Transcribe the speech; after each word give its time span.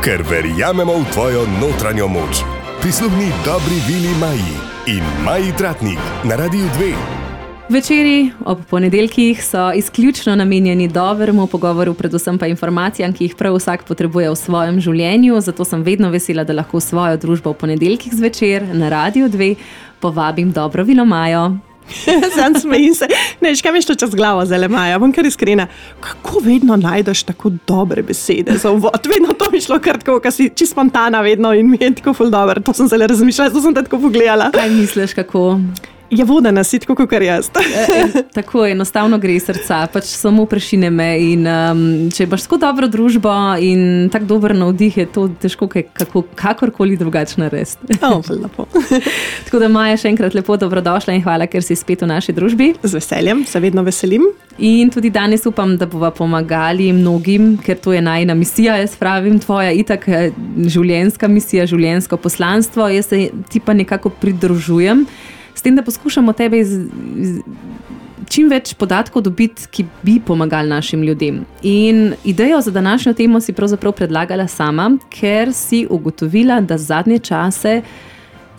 ker 0.00 0.22
verjamemo 0.24 0.96
v 0.96 1.04
tvojo 1.12 1.44
notranjo 1.60 2.08
moč. 2.08 2.40
Prisluhni 2.80 3.28
dobri 3.44 3.76
Vili 3.84 4.14
Maji 4.16 4.56
in 4.96 5.04
Maji 5.24 5.52
Tratnik 5.52 6.00
na 6.24 6.36
Radiu 6.40 6.64
2. 6.80 6.94
Večeri 7.68 8.30
ob 8.44 8.64
ponedeljkih 8.70 9.44
so 9.44 9.72
izključno 9.72 10.36
namenjeni 10.36 10.88
dobremu 10.88 11.46
pogovoru, 11.46 11.94
predvsem 11.94 12.38
pa 12.38 12.46
informacijam, 12.46 13.12
ki 13.12 13.24
jih 13.24 13.36
prav 13.36 13.54
vsak 13.54 13.84
potrebuje 13.84 14.30
v 14.30 14.36
svojem 14.36 14.80
življenju. 14.80 15.40
Zato 15.40 15.64
sem 15.64 15.82
vedno 15.82 16.10
vesela, 16.10 16.44
da 16.44 16.56
lahko 16.56 16.80
svojo 16.80 17.16
družbo 17.16 17.52
v 17.52 17.60
ponedeljkih 17.60 18.14
zvečer 18.14 18.64
na 18.72 18.88
Radiu 18.88 19.28
2 19.28 19.54
povabim 20.00 20.52
dobro 20.52 20.84
Vilo 20.84 21.04
Majo. 21.04 21.69
Sam 22.36 22.54
smejim 22.60 22.94
se. 22.94 23.08
Ne, 23.40 23.54
kaj 23.56 23.72
mi 23.72 23.78
je 23.78 23.88
to 23.90 23.94
čez 23.94 24.14
glavo, 24.14 24.44
zelo 24.46 24.68
maja. 24.68 24.98
Bom 24.98 25.12
kar 25.12 25.26
iskrena. 25.26 25.66
Kako 26.00 26.40
vedno 26.44 26.76
najdeš 26.76 27.22
tako 27.22 27.52
dobre 27.66 28.02
besede 28.02 28.58
za 28.58 28.70
uvod? 28.70 29.06
Vedno 29.08 29.34
to 29.34 29.50
mi 29.52 29.60
šlo 29.60 29.78
kar 29.78 29.98
tako, 29.98 30.20
ker 30.20 30.32
si 30.32 30.50
čisto 30.54 30.72
spontana, 30.72 31.20
vedno 31.20 31.54
in 31.54 31.70
mi 31.70 31.78
je 31.80 31.94
tako 31.94 32.14
ful 32.14 32.30
dobro. 32.30 32.60
To 32.60 32.72
sem 32.72 32.88
zelo 32.88 33.06
razmišljala, 33.06 33.50
to 33.50 33.60
sem 33.60 33.74
tako 33.74 33.98
pogledala. 33.98 34.50
Kaj 34.50 34.70
misliš, 34.70 35.14
kako? 35.14 35.60
Je 36.10 36.24
voda 36.26 36.50
na 36.50 36.64
sit, 36.66 36.86
kot 36.86 37.12
jaz. 37.22 37.50
E, 37.60 38.02
e, 38.18 38.22
tako 38.34 38.64
je, 38.64 38.72
enostavno 38.72 39.18
gre 39.18 39.34
iz 39.38 39.44
srca, 39.46 39.84
pač 39.92 40.10
samo 40.10 40.44
prešine 40.46 40.90
me. 40.90 41.08
In, 41.22 41.46
um, 41.46 42.10
če 42.10 42.26
imaš 42.26 42.44
tako 42.48 42.58
dobro 42.60 42.88
družbo 42.90 43.30
in 43.62 44.08
tako 44.12 44.26
dober 44.34 44.54
navdih, 44.58 44.96
je 44.98 45.06
to 45.06 45.28
težko 45.40 45.68
kaj, 45.70 45.84
kako, 45.94 46.24
kakorkoli 46.34 46.98
drugače 46.98 47.40
narediti. 47.40 47.98
Oh, 48.02 48.18
tako 49.46 49.62
da, 49.62 49.70
Maja, 49.70 50.00
še 50.02 50.10
enkrat 50.10 50.34
lepo 50.34 50.58
dobrodošla 50.58 51.14
in 51.14 51.24
hvala, 51.24 51.46
ker 51.50 51.64
si 51.64 51.78
spet 51.78 52.02
v 52.02 52.10
naši 52.10 52.34
družbi. 52.34 52.72
Z 52.82 52.98
veseljem, 52.98 53.44
se 53.46 53.62
vedno 53.62 53.86
veselim. 53.86 54.26
In 54.58 54.90
tudi 54.90 55.12
danes 55.14 55.46
upam, 55.46 55.76
da 55.78 55.86
bova 55.90 56.10
pomagali 56.14 56.90
mnogim, 56.92 57.54
ker 57.64 57.78
to 57.78 57.94
je 57.94 58.02
najna 58.02 58.34
misija, 58.34 58.80
jaz 58.82 58.98
pravim, 58.98 59.38
tvoja 59.40 59.72
itak 59.72 60.08
eh, 60.10 60.30
življenjska 60.66 61.30
misija, 61.30 61.68
življenjsko 61.70 62.18
poslanstvo. 62.20 62.90
Jaz 62.90 63.12
se 63.12 63.28
ti 63.52 63.62
pa 63.62 63.76
nekako 63.78 64.10
pridružujem 64.20 65.06
s 65.60 65.62
tem, 65.62 65.76
da 65.76 65.82
poskušamo 65.82 66.32
tebe 66.32 66.58
iz, 66.58 66.70
iz, 67.16 67.40
čim 68.32 68.48
več 68.48 68.72
podatkov 68.80 69.26
dobiti, 69.26 69.66
ki 69.68 69.84
bi 70.02 70.14
pomagali 70.24 70.72
našim 70.72 71.02
ljudem. 71.04 71.42
In 71.62 72.14
idejo 72.24 72.62
za 72.64 72.72
današnjo 72.72 73.12
temo 73.18 73.40
si 73.44 73.52
pravzaprav 73.52 73.92
predlagala 73.98 74.46
sama, 74.48 74.94
ker 75.12 75.52
si 75.52 75.82
ugotovila, 75.90 76.62
da 76.64 76.78
zadnje 76.78 77.18
čase. 77.28 77.82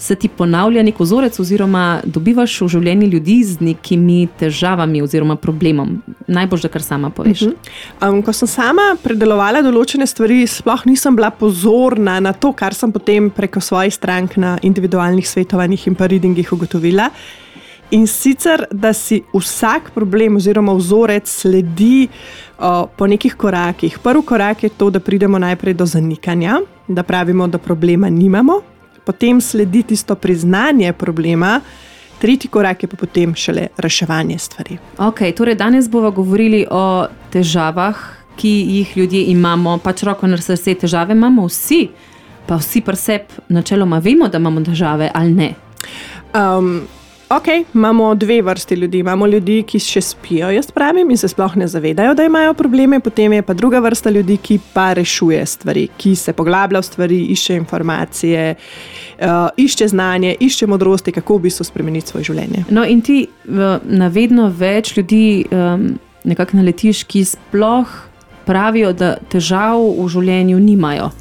Se 0.02 0.16
ti 0.18 0.26
ponavlja 0.28 0.82
nek 0.84 0.98
vzorec, 1.00 1.36
oziroma 1.40 2.02
dobivaš 2.10 2.56
v 2.64 2.68
življenju 2.74 3.10
ljudi 3.12 3.36
z 3.46 3.62
nekimi 3.62 4.24
težavami 4.40 5.04
oziroma 5.06 5.36
problemom. 5.38 6.00
Najbolj, 6.26 6.64
da 6.66 6.72
kar 6.74 6.82
sama 6.82 7.12
poveš. 7.14 7.44
Uh 7.46 7.52
-huh. 7.52 8.10
um, 8.10 8.22
ko 8.26 8.34
sem 8.34 8.48
sama 8.48 8.96
predelovala 9.04 9.62
določene 9.62 10.08
stvari, 10.08 10.48
sploh 10.48 10.86
nisem 10.86 11.16
bila 11.16 11.30
pozorna 11.30 12.20
na 12.20 12.34
to, 12.34 12.52
kar 12.54 12.74
sem 12.74 12.92
potem 12.92 13.30
preko 13.30 13.62
svojih 13.62 13.94
strank 13.94 14.38
na 14.38 14.58
individualnih 14.62 15.30
svetovanjih 15.30 15.88
in 15.88 15.96
pa 15.96 16.08
readingih 16.08 16.54
ugotovila. 16.54 17.10
In 17.92 18.08
sicer, 18.08 18.66
da 18.72 18.94
si 18.94 19.22
vsak 19.34 19.92
problem 19.92 20.36
oziroma 20.36 20.74
vzorec 20.74 21.28
sledi 21.28 22.08
o, 22.60 22.88
po 22.88 23.08
nekih 23.08 23.36
korakih. 23.36 24.00
Prvi 24.00 24.26
korak 24.26 24.64
je 24.64 24.70
to, 24.70 24.90
da 24.90 25.00
pridemo 25.00 25.40
najprej 25.40 25.74
do 25.74 25.86
zanikanja, 25.86 26.60
da 26.88 27.04
pravimo, 27.04 27.48
da 27.48 27.58
problema 27.58 28.10
nimamo 28.10 28.71
potem 29.06 29.42
sledi 29.42 29.84
tisto 29.84 30.16
priznanje 30.16 30.94
problema, 30.94 31.62
tretji 32.22 32.50
korak 32.50 32.84
je 32.84 32.90
pa 32.90 32.98
potem 32.98 33.36
šele 33.36 33.68
reševanje 33.78 34.38
stvari. 34.38 34.78
Okay, 34.98 35.34
torej 35.36 35.56
danes 35.56 35.90
bomo 35.90 36.12
govorili 36.12 36.66
o 36.72 37.08
težavah, 37.34 37.98
ki 38.38 38.50
jih 38.50 38.98
ljudje 38.98 39.26
imamo, 39.34 39.78
pač 39.78 40.04
roko 40.04 40.28
na 40.28 40.38
srce, 40.38 40.76
težave 40.76 41.14
imamo 41.14 41.46
vsi, 41.50 41.88
pa 42.48 42.58
vsi 42.58 42.82
pa 42.82 42.96
sebi 42.96 43.42
načeloma 43.50 44.00
vemo, 44.00 44.28
da 44.28 44.38
imamo 44.38 44.62
težave 44.66 45.12
ali 45.14 45.34
ne. 45.34 45.54
Um, 46.34 46.82
Ok, 47.32 47.48
imamo 47.74 48.16
dve 48.16 48.42
vrsti 48.42 48.76
ljudi. 48.76 49.00
Imamo 49.00 49.28
ljudi, 49.28 49.62
ki 49.64 49.80
še 49.80 50.02
spijo, 50.04 50.50
jaz 50.52 50.68
pravim, 50.76 51.14
in 51.14 51.18
se 51.18 51.30
sploh 51.32 51.54
ne 51.56 51.68
zavedajo, 51.68 52.12
da 52.14 52.26
imajo 52.28 52.54
probleme, 52.60 53.00
potem 53.00 53.32
je 53.34 53.46
pa 53.48 53.54
druga 53.56 53.80
vrsta 53.80 54.12
ljudi, 54.12 54.36
ki 54.38 54.58
pa 54.74 54.90
rešuje 55.00 55.46
stvari, 55.46 55.86
ki 55.98 56.12
se 56.16 56.34
poglablja 56.36 56.82
v 56.82 56.90
stvari, 56.90 57.22
išče 57.32 57.56
informacije, 57.56 58.44
uh, 58.58 59.48
išče 59.58 59.88
znanje, 59.88 60.36
išče 60.44 60.68
modrosti, 60.68 61.16
kako 61.16 61.40
v 61.40 61.46
bistvu 61.48 61.70
spremeniti 61.70 62.12
svoje 62.12 62.28
življenje. 62.34 62.66
No, 62.70 62.84
in 62.84 63.00
ti 63.00 63.24
uh, 63.24 63.80
na 63.88 64.12
vedno 64.12 64.52
več 64.52 64.92
ljudi 64.98 65.46
um, 65.56 65.88
nekako 66.28 66.60
naletiš, 66.60 67.06
ki 67.08 67.24
sploh 67.32 67.96
pravijo, 68.44 68.92
da 68.92 69.16
težav 69.32 69.80
v 69.80 70.12
življenju 70.12 70.60
nimajo. 70.60 71.14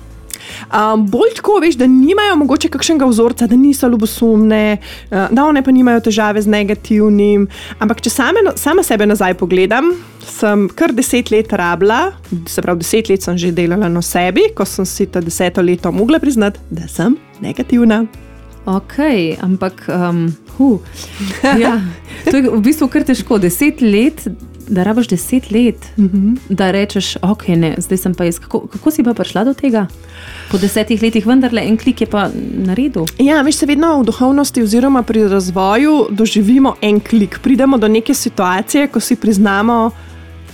Um, 0.71 1.07
bolj 1.11 1.35
tako, 1.41 1.59
veš, 1.63 1.79
da 1.81 1.87
nimajo 1.91 2.37
mogoče 2.43 2.71
kakšnega 2.73 3.09
vzorca, 3.11 3.47
da 3.51 3.57
niso 3.57 3.89
ljubosumne, 3.89 4.79
uh, 5.11 5.27
da 5.31 5.45
one 5.45 5.63
pa 5.63 5.75
nimajo 5.75 6.01
težave 6.09 6.43
z 6.43 6.51
negativnim. 6.51 7.49
Ampak, 7.79 8.01
če 8.05 8.13
same, 8.13 8.45
sama 8.61 8.85
sebe 8.87 9.07
nazaj 9.07 9.37
pogledam, 9.41 9.93
sem 10.27 10.69
kar 10.77 10.95
deset 10.97 11.31
let 11.31 11.53
rabila, 11.53 12.13
se 12.49 12.63
pravi, 12.63 12.85
deset 12.85 13.11
let 13.11 13.27
sem 13.27 13.39
že 13.39 13.53
delala 13.55 13.89
na 13.89 14.03
sebi, 14.05 14.51
ko 14.55 14.67
sem 14.69 14.87
si 14.89 15.07
to 15.07 15.23
deseto 15.25 15.63
leto 15.63 15.93
mogla 15.93 16.21
priznati, 16.23 16.61
da 16.71 16.89
sem 16.89 17.17
negativna. 17.41 18.05
Ok, 18.69 18.99
ampak, 19.41 19.87
um, 19.89 20.29
huh, 20.59 20.81
ja, 21.59 21.81
to 22.29 22.37
je 22.37 22.51
v 22.51 22.61
bistvu 22.61 22.91
kar 22.93 23.07
težko. 23.09 23.41
Deset 23.41 23.81
let 23.81 24.21
da 24.71 24.83
rabiš 24.83 25.09
deset 25.09 25.51
let, 25.51 25.87
mm 25.97 26.05
-hmm. 26.05 26.37
da 26.49 26.71
rečeš, 26.71 27.17
ok, 27.23 27.49
ne, 27.49 27.75
zdaj 27.79 27.99
sem 27.99 28.15
pa 28.15 28.25
jaz. 28.25 28.39
Kako, 28.39 28.67
kako 28.67 28.91
si 28.91 29.03
pa 29.03 29.15
prišla 29.15 29.45
do 29.45 29.55
tega? 29.55 29.87
Po 30.51 30.59
desetih 30.59 31.03
letih, 31.03 31.27
vendarle 31.27 31.63
en 31.63 31.77
klik 31.77 32.01
je 32.01 32.07
pa 32.07 32.29
na 32.53 32.75
redu. 32.75 33.07
Ja, 33.19 33.43
veš, 33.43 33.55
se 33.55 33.67
vedno 33.67 34.01
v 34.01 34.05
duhovnosti 34.05 34.63
oziroma 34.63 35.03
pri 35.03 35.29
razvoju 35.29 36.07
doživimo 36.11 36.75
en 36.81 37.01
klik. 37.01 37.39
Pridemo 37.43 37.79
do 37.79 37.89
neke 37.89 38.15
situacije, 38.15 38.87
ko 38.87 39.01
si 39.01 39.17
priznamo, 39.17 39.91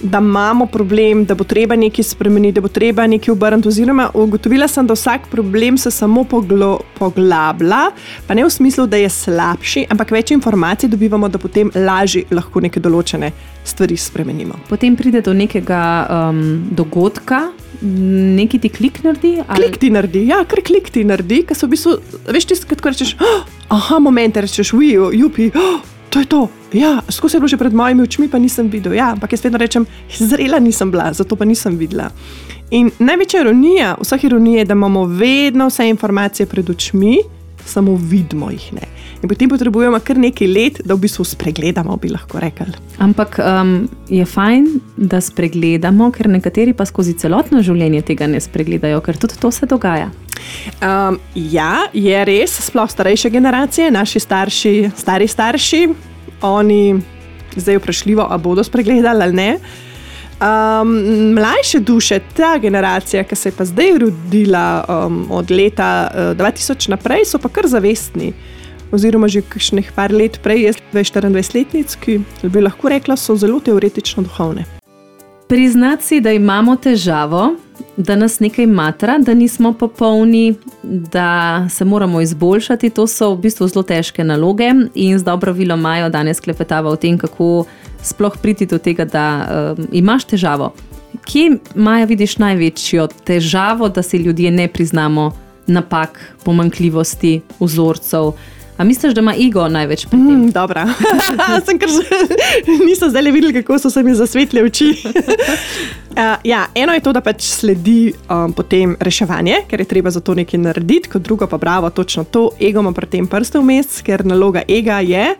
da 0.00 0.18
imamo 0.18 0.66
problem, 0.66 1.24
da 1.24 1.34
bo 1.34 1.44
treba 1.44 1.76
nekaj 1.76 2.04
spremeniti, 2.04 2.54
da 2.54 2.60
bo 2.60 2.68
treba 2.68 3.06
nekaj 3.06 3.32
obrniti. 3.32 3.68
Oziroma, 3.68 4.10
ugotovila 4.14 4.68
sem, 4.68 4.86
da 4.86 4.94
vsak 4.94 5.28
problem 5.30 5.78
se 5.78 5.90
samo 5.90 6.24
poglo, 6.24 6.80
poglablja, 6.98 7.90
pa 8.26 8.34
ne 8.34 8.44
v 8.44 8.50
smislu, 8.50 8.86
da 8.86 8.96
je 8.96 9.10
slabši, 9.10 9.86
ampak 9.90 10.10
več 10.10 10.30
informacij 10.30 10.90
dobivamo, 10.92 11.28
da 11.28 11.38
potem 11.38 11.70
lažje 11.74 12.24
lahko 12.30 12.60
neke 12.60 12.80
določene 12.80 13.32
stvari 13.66 13.96
spremenimo. 13.96 14.58
Potem 14.68 14.96
pride 14.96 15.22
do 15.26 15.34
nekega 15.34 15.80
um, 16.06 16.42
dogodka. 16.70 17.48
Neki 17.82 18.60
ti 18.62 18.70
klik 18.72 19.02
naredi? 19.04 19.34
Ali? 19.46 19.66
Klik 19.66 19.80
ti 19.82 19.90
naredi, 19.92 20.22
ja, 20.30 20.40
kar 20.48 20.62
klik 20.64 20.88
ti 20.94 21.04
naredi, 21.04 21.42
ker 21.44 21.58
so 21.58 21.68
v 21.68 21.74
bistvu, 21.74 21.96
veš, 22.32 22.46
ti 22.48 22.56
skratko 22.56 22.92
rečeš, 22.94 23.16
oh, 23.20 23.42
aha, 23.74 23.98
moment, 24.00 24.38
rečeš, 24.40 24.72
uju, 24.76 25.10
jupi, 25.12 25.50
oh, 25.52 25.82
to 26.08 26.24
je 26.24 26.30
to. 26.32 26.46
Ja, 26.76 27.00
skozi 27.08 27.36
je 27.36 27.40
bilo 27.40 27.48
že 27.48 27.56
pred 27.56 27.72
mojimi 27.72 28.02
očmi, 28.04 28.28
pa 28.28 28.38
nisem 28.38 28.68
videl. 28.68 28.92
Ja, 28.98 29.12
ampak 29.16 29.32
jaz 29.32 29.44
vedno 29.44 29.58
rečem, 29.58 29.86
zrela 30.12 30.58
nisem 30.60 30.90
bila, 30.92 31.12
zato 31.16 31.36
pa 31.36 31.48
nisem 31.48 31.78
videla. 31.80 32.10
In 32.70 32.90
največja 32.98 33.40
ironija, 33.40 33.94
vseh 34.00 34.24
ironije 34.24 34.58
je, 34.58 34.68
da 34.68 34.74
imamo 34.74 35.06
vedno 35.06 35.70
vse 35.70 35.88
informacije 35.88 36.46
pred 36.46 36.70
očmi, 36.70 37.18
samo 37.64 37.96
vidimo 37.96 38.50
jih 38.50 38.72
ne. 38.74 38.88
In 39.22 39.28
potem 39.28 39.48
potrebujemo 39.48 39.98
kar 40.04 40.18
nekaj 40.20 40.48
let, 40.48 40.80
da 40.84 40.94
v 40.94 41.06
bistvu 41.06 41.24
spregledamo, 41.24 41.96
bi 41.96 42.10
lahko 42.12 42.40
rekli. 42.42 42.74
Ampak 42.98 43.38
um, 43.40 43.88
je 44.08 44.24
fajn, 44.24 44.68
da 44.96 45.20
spregledamo, 45.20 46.10
ker 46.12 46.28
nekateri 46.28 46.74
pa 46.76 46.84
skozi 46.86 47.16
celotno 47.18 47.62
življenje 47.64 48.02
tega 48.10 48.28
ne 48.28 48.40
spregledajo, 48.42 49.00
ker 49.00 49.16
tudi 49.16 49.38
to 49.40 49.50
se 49.50 49.66
dogaja. 49.66 50.10
Um, 50.84 51.16
ja, 51.34 51.86
je 51.96 52.24
res, 52.28 52.58
sploh 52.68 52.90
starejše 52.90 53.32
generacije, 53.32 53.88
naši 53.90 54.20
starši, 54.20 54.74
stari 54.96 55.28
starši, 55.28 55.82
oni 56.50 57.00
zdaj 57.56 57.76
vprašljivo, 57.76 58.26
ali 58.30 58.42
bodo 58.42 58.64
spregledali 58.64 59.22
ali 59.22 59.32
ne. 59.32 59.58
Um, 60.36 61.32
mlajše 61.34 61.80
duše, 61.80 62.20
ta 62.36 62.58
generacija, 62.58 63.24
ki 63.24 63.36
se 63.36 63.48
je 63.48 63.52
pa 63.56 63.64
zdaj 63.64 63.98
rodila 63.98 64.84
um, 64.88 65.26
od 65.30 65.50
leta 65.50 66.10
uh, 66.12 66.20
2000 66.36 66.90
naprej, 66.92 67.24
so 67.24 67.38
pa 67.38 67.48
kar 67.48 67.66
zavestni. 67.66 68.32
Oziroma, 68.92 69.28
že 69.28 69.42
kakšnih 69.42 69.92
par 69.96 70.12
let 70.12 70.38
prej, 70.44 70.68
jaz 70.68 70.76
24-letnic, 70.92 71.96
ki 72.00 72.20
bi 72.42 72.60
lahko 72.60 72.92
rekla, 72.92 73.16
so 73.16 73.34
zelo 73.36 73.60
teoretično 73.60 74.22
duhovne. 74.28 74.75
Priznati 75.48 76.04
si, 76.04 76.20
da 76.20 76.32
imamo 76.32 76.76
težavo, 76.76 77.54
da 77.96 78.16
nas 78.16 78.40
nekaj 78.40 78.66
matra, 78.66 79.18
da 79.18 79.34
nismo 79.34 79.72
popolni, 79.72 80.54
da 80.82 81.66
se 81.70 81.84
moramo 81.84 82.20
izboljšati. 82.20 82.90
To 82.90 83.06
so 83.06 83.30
v 83.34 83.38
bistvu 83.40 83.68
zelo 83.68 83.82
težke 83.82 84.24
naloge 84.24 84.72
in 84.94 85.18
z 85.18 85.24
dobro 85.24 85.52
vilo 85.52 85.76
Majo 85.76 86.08
danes 86.08 86.40
klepetava 86.40 86.90
o 86.90 86.96
tem, 86.96 87.18
kako 87.18 87.64
sploh 88.02 88.36
priti 88.42 88.66
do 88.66 88.78
tega, 88.78 89.04
da 89.04 89.26
um, 89.78 89.86
imaš 89.92 90.24
težavo. 90.24 90.72
Kje 91.24 91.58
Maja 91.74 92.04
vidiš 92.04 92.38
največjo 92.38 93.06
težavo, 93.24 93.88
da 93.88 94.02
si 94.02 94.16
ljudje 94.16 94.50
ne 94.50 94.68
priznamo 94.68 95.30
napak, 95.66 96.20
pomankljivosti, 96.44 97.40
vzorcev, 97.60 98.32
A 98.76 98.84
misliš, 98.84 99.14
da 99.14 99.20
ima 99.20 99.34
ego 99.46 99.68
največ 99.68 100.06
pri 100.06 100.18
tem? 100.18 100.40
Mm, 100.44 100.50
dobra. 100.52 100.84
Sem 101.66 101.78
kar 101.78 101.88
nisem 102.86 103.10
zdaj 103.10 103.30
videl, 103.32 103.52
kako 103.52 103.78
so 103.78 103.90
se 103.90 104.02
mi 104.02 104.14
zasvetile 104.14 104.62
oči. 104.62 104.90
uh, 105.06 106.36
ja, 106.52 106.66
eno 106.74 106.92
je 106.92 107.00
to, 107.00 107.12
da 107.12 107.20
pač 107.20 107.42
sledi 107.48 108.12
um, 108.28 108.52
potem 108.52 108.96
reševanje, 109.00 109.62
ker 109.70 109.80
je 109.80 109.88
treba 109.88 110.12
za 110.12 110.20
to 110.20 110.34
nekaj 110.34 110.60
narediti, 110.60 111.08
kot 111.08 111.22
drugo 111.22 111.46
pa 111.46 111.56
bravo, 111.56 111.90
točno 111.90 112.24
to, 112.24 112.50
ego 112.60 112.84
ima 112.84 112.92
pri 112.92 113.06
tem 113.06 113.26
prste 113.26 113.58
vmes, 113.58 114.02
ker 114.04 114.26
naloga 114.26 114.62
ega 114.68 115.00
je. 115.00 115.32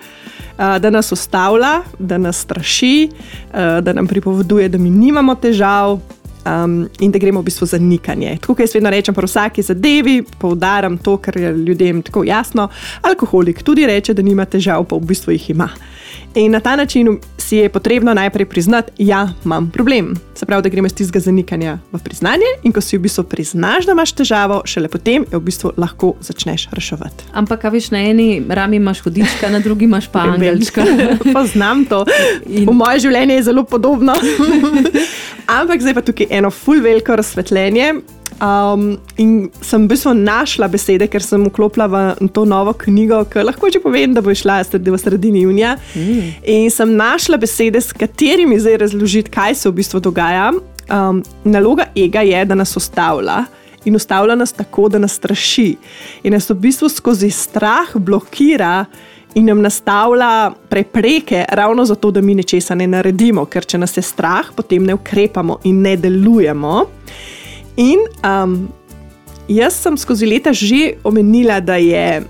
Uh, 0.57 0.79
da 0.81 0.89
nas 0.91 1.13
ustavlja, 1.13 1.83
da 1.99 2.17
nas 2.19 2.41
straši, 2.41 3.11
uh, 3.13 3.85
da 3.85 3.93
nam 3.93 4.07
pripoveduje, 4.09 4.69
da 4.73 4.79
mi 4.79 4.91
nimamo 4.91 5.35
težav, 5.35 5.99
um, 6.47 6.89
in 7.01 7.11
da 7.11 7.19
gremo 7.19 7.41
v 7.41 7.45
bistvu 7.45 7.67
za 7.67 7.79
nikanje. 7.79 8.37
Tako 8.41 8.55
kot 8.55 8.61
jaz 8.61 8.75
vedno 8.75 8.91
rečem, 8.91 9.15
pri 9.15 9.27
vsaki 9.27 9.63
zadevi 9.63 10.23
poudarjam 10.39 10.99
to, 10.99 11.17
kar 11.17 11.37
je 11.37 11.53
ljudem 11.53 12.03
tako 12.03 12.25
jasno. 12.25 12.69
Alkoholik 13.03 13.63
tudi 13.63 13.87
reče, 13.87 14.15
da 14.15 14.23
nima 14.23 14.45
težav, 14.45 14.85
pa 14.85 14.97
v 14.97 15.13
bistvu 15.13 15.33
jih 15.37 15.51
ima. 15.51 15.69
In 16.37 16.53
na 16.53 16.61
ta 16.61 16.77
način 16.77 17.19
si 17.39 17.57
je 17.57 17.69
potrebno 17.69 18.15
najprej 18.15 18.47
priznati, 18.47 18.93
da 18.99 19.05
ja, 19.05 19.29
imam 19.45 19.71
problem. 19.71 20.15
Se 20.35 20.47
pravi, 20.47 20.63
da 20.63 20.69
gremo 20.69 20.87
iz 20.87 20.95
tistega 20.95 21.21
zanikanja 21.21 21.79
v 21.93 21.99
priznanje, 22.05 22.51
in 22.63 22.73
ko 22.73 22.81
si 22.81 22.99
v 22.99 23.01
bistvu 23.01 23.25
priznaš, 23.25 23.87
da 23.87 23.93
imaš 23.93 24.13
težavo, 24.13 24.61
šele 24.65 24.89
potem 24.89 25.25
jo 25.33 25.39
v 25.39 25.47
bistvu 25.47 25.73
lahko 25.77 26.13
začneš 26.21 26.69
reševati. 26.73 27.31
Ampak, 27.33 27.63
kaj 27.63 27.73
veš, 27.73 27.89
na 27.91 28.03
eni 28.11 28.43
rami 28.49 28.77
imaš 28.77 29.01
hodička, 29.01 29.49
na 29.49 29.63
drugi 29.65 29.89
imaš 29.89 30.11
pa 30.13 30.27
angelčka. 30.29 30.85
Poznam 31.37 31.87
to. 31.89 32.05
In... 32.47 32.69
V 32.69 32.75
moje 32.75 33.07
življenje 33.07 33.41
je 33.41 33.47
zelo 33.49 33.65
podobno. 33.65 34.13
Ampak 35.61 35.81
zdaj 35.81 35.95
pa 35.95 36.05
tukaj 36.05 36.29
eno 36.31 36.51
full 36.51 36.85
veliko 36.85 37.17
razsvetljenje. 37.17 37.95
Um, 38.37 38.99
in 39.17 39.49
sem 39.65 39.87
v 39.87 39.95
bistvu 39.95 40.13
našla 40.13 40.69
besede, 40.69 41.07
ker 41.09 41.25
sem 41.25 41.41
vklopila 41.49 41.87
v 41.89 42.29
to 42.29 42.45
novo 42.45 42.75
knjigo, 42.77 43.23
ki 43.33 43.45
lahko 43.47 43.71
že 43.73 43.81
povem, 43.81 44.13
da 44.13 44.21
bo 44.21 44.35
šla 44.35 44.61
v 44.61 44.99
sredini 45.01 45.47
junija. 45.47 45.77
Mm. 45.97 46.35
In 46.45 46.71
sem 46.71 46.97
našla 46.97 47.41
besede, 47.41 47.81
s 47.81 47.97
katerimi 47.97 48.61
zdaj 48.61 48.77
razložiti, 48.85 49.33
kaj 49.33 49.55
se 49.55 49.71
v 49.71 49.81
bistvu 49.81 50.01
dogaja. 50.05 50.53
Um, 50.87 51.23
naloga 51.45 51.89
ega 51.97 52.21
je, 52.21 52.45
da 52.45 52.55
nas 52.55 52.77
ustavlja. 52.77 53.47
In 53.87 53.97
ustavlja 53.97 54.35
nas 54.35 54.53
tako, 54.53 54.89
da 54.89 54.99
nas 54.99 55.17
straši. 55.17 55.77
In 56.23 56.37
nas 56.37 56.51
v 56.51 56.59
bistvu 56.61 56.91
skozi 56.93 57.31
strah 57.31 57.97
blokira 57.97 58.85
in 59.35 59.49
nam 59.49 59.63
nastavlja 59.65 60.51
prepreke, 60.69 61.45
ravno 61.53 61.85
zato, 61.85 62.11
da 62.11 62.21
mi 62.21 62.35
nečesa 62.35 62.75
ne 62.75 62.87
naredimo, 62.87 63.45
ker 63.49 63.65
če 63.65 63.79
nas 63.79 63.97
je 63.97 64.03
strah, 64.03 64.53
potem 64.57 64.85
ne 64.85 64.95
ukrepamo 64.97 65.59
in 65.65 65.81
ne 65.85 65.97
delujemo. 65.97 66.85
In 67.77 68.01
um, 68.25 68.69
jaz 69.49 69.77
sem 69.83 69.97
skozi 69.97 70.27
leta 70.27 70.53
že 70.53 70.97
omenila, 71.05 71.61
da 71.61 71.77
je 71.77 72.23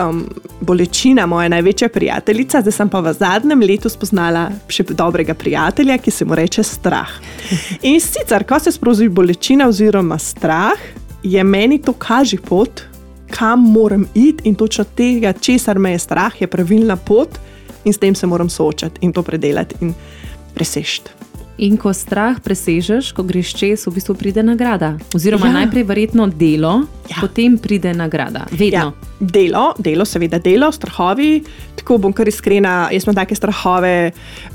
um, 0.00 0.24
bolečina 0.60 1.26
moja 1.26 1.48
največja 1.48 1.88
prijateljica, 1.88 2.60
zdaj 2.60 2.72
sem 2.72 2.88
pa 2.88 3.00
v 3.00 3.12
zadnjem 3.12 3.60
letu 3.60 3.90
spoznala 3.92 4.48
še 4.68 4.86
dobrega 4.88 5.34
prijatelja, 5.34 5.98
ki 5.98 6.10
se 6.10 6.24
mu 6.24 6.36
reče 6.38 6.64
strah. 6.64 7.12
In 7.82 8.00
sicer, 8.00 8.46
ko 8.48 8.58
se 8.60 8.72
sproži 8.72 9.08
bolečina 9.08 9.68
oziroma 9.68 10.18
strah, 10.18 10.80
je 11.22 11.44
meni 11.44 11.78
to 11.82 11.92
kaže 11.92 12.38
pot, 12.38 12.84
kam 13.30 13.60
moram 13.72 14.06
iti 14.14 14.48
in 14.48 14.54
točno 14.54 14.84
tega, 14.96 15.32
česar 15.32 15.78
me 15.78 15.92
je 15.96 15.98
strah, 15.98 16.40
je 16.40 16.46
pravilna 16.46 16.96
pot 16.96 17.38
in 17.84 17.92
s 17.92 17.98
tem 17.98 18.14
se 18.14 18.26
moram 18.26 18.48
soočati 18.48 19.02
in 19.02 19.12
to 19.12 19.22
predelati 19.22 19.74
in 19.80 19.94
presešti. 20.54 21.10
In 21.56 21.78
ko 21.80 21.88
strah 21.96 22.36
presežeš, 22.36 23.14
ko 23.16 23.24
greš 23.24 23.54
čez, 23.56 23.86
v 23.88 23.96
bistvu 23.96 24.12
pride 24.12 24.42
nagrada.Oziroma, 24.44 25.48
ja. 25.48 25.52
najprej 25.64 25.86
verjetno 25.88 26.26
delo, 26.28 26.84
ja. 27.08 27.16
potem 27.16 27.56
pride 27.56 27.94
nagrada. 27.96 28.44
Vedno. 28.52 28.92
Ja. 28.92 29.14
Delo, 29.16 29.70
delo, 29.80 30.04
seveda 30.04 30.36
delo, 30.36 30.68
strahovi. 30.68 31.40
Tako 31.80 31.96
bom 32.04 32.12
kar 32.12 32.28
iskrena, 32.28 32.90
jaz 32.92 33.06
imam 33.06 33.16
take 33.16 33.38
strahove, 33.38 34.10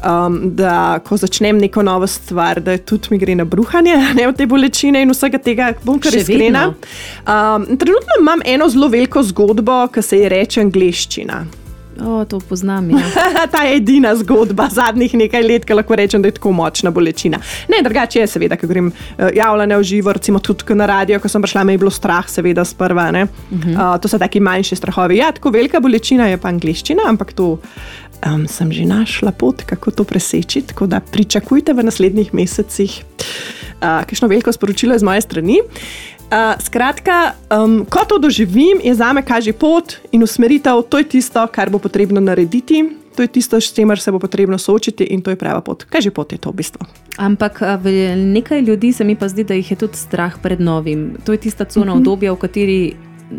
um, 0.06 0.38
da 0.54 1.00
ko 1.02 1.18
začnem 1.18 1.58
neko 1.58 1.82
novo 1.82 2.06
stvar, 2.06 2.62
da 2.62 2.78
tudi 2.78 3.16
mi 3.16 3.18
gre 3.18 3.34
na 3.40 3.48
bruhanje, 3.50 3.96
ne 4.20 4.28
v 4.30 4.36
te 4.38 4.46
bolečine 4.46 5.02
in 5.02 5.16
vsega 5.16 5.42
tega. 5.42 5.72
Bom 5.82 5.98
kar 5.98 6.14
Še 6.14 6.22
iskrena. 6.22 6.68
Um, 7.26 7.66
trenutno 7.82 8.20
imam 8.22 8.46
eno 8.46 8.70
zelo 8.70 8.92
veliko 8.94 9.26
zgodbo, 9.26 9.88
ki 9.90 10.06
se 10.06 10.22
ji 10.22 10.30
reče 10.30 10.62
angliščina. 10.68 11.42
O, 12.06 12.26
to 12.26 12.40
poznam. 12.40 12.90
Ja. 12.90 12.98
Ta 13.54 13.64
je 13.64 13.76
edina 13.78 14.16
zgodba 14.16 14.68
zadnjih 14.72 15.14
nekaj 15.14 15.44
let, 15.44 15.66
ki 15.66 15.78
lahko 15.78 15.96
rečem, 15.96 16.22
da 16.22 16.32
je 16.32 16.38
tako 16.38 16.52
močna 16.52 16.92
bolečina. 16.92 17.40
Ne, 17.70 17.82
drugače 17.84 18.20
je, 18.24 18.28
seveda, 18.28 18.58
ko 18.58 18.68
grem 18.68 18.92
uh, 18.92 19.30
javljanje 19.36 19.78
v 19.78 19.84
živo, 19.84 20.14
recimo 20.14 20.40
tudi 20.40 20.76
na 20.76 20.86
radio, 20.86 21.20
ko 21.20 21.30
sem 21.30 21.42
prišla, 21.42 21.64
me 21.64 21.78
je 21.78 21.82
bilo 21.84 21.92
strah, 21.92 22.30
seveda, 22.30 22.66
sprva. 22.66 23.10
Uh 23.12 23.28
-huh. 23.60 23.96
uh, 23.96 24.02
to 24.02 24.08
so 24.08 24.18
taki 24.18 24.40
manjši 24.40 24.76
strahovi. 24.76 25.18
Ja, 25.18 25.32
tako 25.32 25.50
velika 25.50 25.80
bolečina 25.80 26.28
je 26.28 26.38
pa 26.38 26.48
angliščina, 26.48 27.02
ampak 27.08 27.34
to 27.34 27.58
um, 28.26 28.48
sem 28.48 28.72
že 28.72 28.86
našla 28.86 29.32
pot, 29.32 29.64
kako 29.66 29.92
to 29.92 30.04
preseči. 30.04 30.62
Tako 30.62 30.88
da 30.88 31.00
pričakujte 31.00 31.74
v 31.74 31.84
naslednjih 31.84 32.34
mesecih 32.34 33.04
uh, 33.82 34.06
kakšno 34.06 34.28
veliko 34.28 34.52
sporočilo 34.52 34.96
iz 34.96 35.04
moje 35.04 35.22
strani. 35.22 35.62
Uh, 36.32 36.56
skratka, 36.64 37.34
um, 37.52 37.86
ko 37.86 38.06
to 38.08 38.16
doživim, 38.18 38.80
je 38.84 38.94
za 38.96 39.14
me 39.14 39.20
kaže 39.20 39.52
pot 39.54 40.00
in 40.12 40.24
usmeritev, 40.24 40.80
to 40.88 40.98
je 40.98 41.04
tisto, 41.04 41.44
kar 41.52 41.70
bo 41.70 41.76
potrebno 41.76 42.22
narediti, 42.24 42.86
to 43.16 43.22
je 43.22 43.28
tisto, 43.28 43.60
s 43.60 43.74
čimer 43.76 44.00
se 44.00 44.12
bo 44.12 44.20
potrebno 44.20 44.58
soočiti 44.58 45.04
in 45.04 45.22
to 45.22 45.30
je 45.30 45.36
prava 45.36 45.62
pot. 45.62 45.84
Kaj 45.84 46.02
že 46.02 46.12
pot 46.12 46.32
je 46.32 46.40
to 46.40 46.56
v 46.56 46.56
bistvu? 46.56 46.88
Ampak 47.18 47.60
nekaj 48.16 48.62
ljudi 48.62 48.94
se 48.94 49.04
mi 49.04 49.16
pa 49.16 49.28
zdi, 49.28 49.44
da 49.44 49.54
jih 49.54 49.72
je 49.72 49.78
tudi 49.78 49.98
strah 49.98 50.40
pred 50.42 50.62
novim. 50.62 51.18
To 51.26 51.36
je 51.36 51.38
tista 51.38 51.66
cuna 51.66 51.92
uh 51.92 52.00
mhm. 52.00 52.00
-huh. 52.00 52.00
obdobja, 52.00 52.34
v 52.34 52.40
kateri 52.40 52.96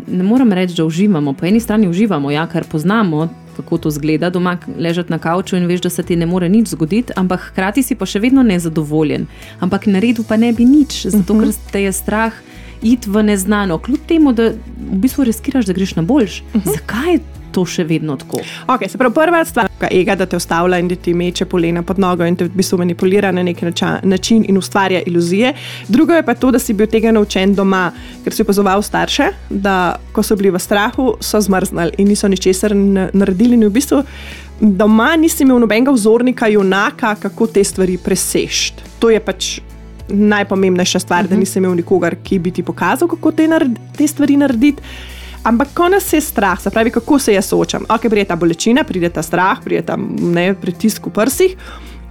ne 0.07 0.23
morem 0.23 0.53
reči, 0.53 0.75
da 0.77 0.85
uživamo. 0.85 1.33
Po 1.33 1.45
eni 1.45 1.59
strani 1.59 1.87
uživamo, 1.87 2.31
ja, 2.31 2.47
ker 2.47 2.63
poznamo. 2.63 3.29
Kako 3.57 3.77
to 3.77 3.89
zgleda, 3.91 4.29
doma 4.29 4.57
ležati 4.77 5.11
na 5.11 5.17
kavču 5.17 5.55
in 5.55 5.65
veš, 5.65 5.81
da 5.81 5.89
se 5.89 6.03
ti 6.03 6.15
ne 6.15 6.25
more 6.25 6.49
nič 6.49 6.67
zgoditi, 6.67 7.13
ampak 7.15 7.39
hkrati 7.39 7.83
si 7.83 7.95
pa 7.95 8.05
še 8.05 8.19
vedno 8.19 8.43
nezadovoljen. 8.43 9.27
Ampak 9.59 9.85
na 9.85 9.99
redu 9.99 10.23
pa 10.23 10.37
ne 10.37 10.53
bi 10.53 10.65
nič, 10.65 11.05
zato 11.07 11.33
uh 11.33 11.39
-huh. 11.39 11.45
ker 11.45 11.71
te 11.71 11.83
je 11.83 11.91
strah 11.91 12.33
iti 12.83 13.09
v 13.09 13.23
neznano, 13.23 13.77
kljub 13.77 13.99
temu, 14.07 14.33
da 14.33 14.51
v 14.51 14.99
bistvu 15.03 15.23
riskiraš, 15.23 15.65
da 15.65 15.73
greš 15.73 15.95
na 15.95 16.01
boljš. 16.01 16.41
Uh 16.41 16.55
mhm. 16.55 16.69
-huh. 16.69 16.73
Zakaj 16.73 17.13
je 17.13 17.19
to 17.53 17.65
še 17.65 17.85
vedno 17.87 18.17
tako? 18.17 18.41
Okay, 18.67 18.89
se 18.89 18.97
pravi, 18.97 19.13
prva 19.13 19.43
stvar 19.45 19.69
je, 19.91 20.15
da 20.15 20.25
te 20.25 20.37
ustavlja 20.37 20.79
in 20.81 20.87
da 20.87 20.95
ti 20.95 21.13
meče 21.13 21.45
polena 21.45 21.83
pod 21.85 21.99
nogo 21.99 22.25
in 22.25 22.35
te 22.35 22.47
v 22.47 22.53
bistvu 22.57 22.77
manipulira 22.81 23.31
na 23.31 23.43
nek 23.43 23.61
način 24.03 24.45
in 24.47 24.57
ustvarja 24.57 25.03
iluzije. 25.05 25.53
Drugo 25.87 26.13
je 26.13 26.25
pa 26.25 26.35
to, 26.35 26.51
da 26.51 26.59
si 26.59 26.73
bil 26.73 26.87
tega 26.87 27.11
naučen 27.11 27.55
doma, 27.55 27.91
ker 28.23 28.33
si 28.33 28.41
opazoval 28.41 28.81
starše, 28.81 29.31
da 29.49 29.95
ko 30.11 30.23
so 30.23 30.37
bili 30.39 30.51
v 30.53 30.59
strahu, 30.59 31.13
so 31.21 31.41
zmrznili 31.41 31.91
in 31.97 32.07
niso 32.07 32.27
ničesar 32.27 32.75
naredili. 33.13 33.53
In 33.53 33.67
v 33.67 33.73
bistvu 33.73 34.03
doma 34.59 35.13
nisi 35.19 35.43
imel 35.43 35.59
nobenega 35.59 35.91
vzornika, 35.91 36.47
junaka, 36.47 37.15
kako 37.15 37.47
te 37.47 37.63
stvari 37.63 37.97
presešti. 37.97 38.91
To 38.99 39.09
je 39.09 39.19
pač 39.19 39.59
najpomembnejša 40.13 40.99
stvar, 40.99 41.19
uh 41.19 41.25
-huh. 41.25 41.29
da 41.29 41.35
mhm. 41.35 41.39
nisem 41.39 41.63
imel 41.63 41.75
nikogar, 41.75 42.15
ki 42.23 42.39
bi 42.39 42.51
ti 42.51 42.63
pokazal, 42.63 43.07
kako 43.07 43.31
te, 43.31 43.47
te 43.97 44.07
stvari 44.07 44.37
narediti. 44.37 44.81
Ampak, 45.43 45.73
ko 45.73 45.89
nas 45.89 46.13
je 46.13 46.21
strah, 46.21 46.61
se 46.61 46.69
pravi, 46.69 46.91
kako 46.91 47.19
se 47.19 47.33
jaz 47.33 47.45
soočam. 47.45 47.83
Ok, 47.89 48.01
pride 48.01 48.23
ta 48.25 48.35
bolečina, 48.35 48.83
pride 48.83 49.09
ta 49.09 49.21
strah, 49.21 49.59
pride 49.63 49.81
ta 49.81 49.97
ne, 50.19 50.53
pritisk 50.53 51.05
v 51.05 51.11
prsih. 51.11 51.55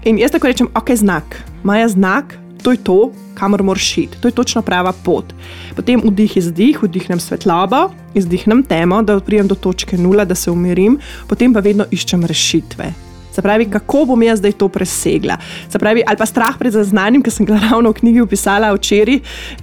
In 0.04 0.18
jaz 0.18 0.30
tako 0.30 0.46
rečem, 0.46 0.68
ok, 0.74 0.92
znak, 0.94 1.38
maja 1.62 1.88
znak, 1.88 2.36
to 2.62 2.70
je 2.70 2.76
to, 2.84 3.12
kamor 3.34 3.62
moraš 3.62 3.98
iti, 3.98 4.20
to 4.20 4.28
je 4.28 4.32
točno 4.32 4.62
prava 4.62 4.92
pot. 4.92 5.32
Potem 5.76 6.00
vdih, 6.04 6.36
izdih, 6.36 6.82
vdihnem 6.82 7.20
svetlobo, 7.20 7.88
izdihnem 8.14 8.62
temo, 8.62 9.02
da 9.02 9.20
pridem 9.20 9.48
do 9.48 9.54
točke 9.54 9.98
nula, 9.98 10.24
da 10.24 10.34
se 10.34 10.50
umirim, 10.50 10.98
potem 11.28 11.54
pa 11.54 11.60
vedno 11.60 11.88
iščem 11.90 12.26
rešitve. 12.28 12.92
Se 13.32 13.42
pravi, 13.42 13.68
kako 13.70 14.04
bom 14.12 14.22
jaz 14.22 14.38
zdaj 14.42 14.52
to 14.60 14.68
presegla. 14.68 15.38
Se 15.68 15.78
pravi, 15.78 16.02
ali 16.06 16.20
pa 16.20 16.26
strah 16.26 16.58
pred 16.58 16.72
zaznanjem, 16.72 17.22
ki 17.22 17.32
sem 17.32 17.48
ga 17.48 17.60
ravno 17.70 17.90
v 17.90 18.00
knjigi 18.02 18.20
opisala 18.20 18.72
včeraj, 18.76 19.20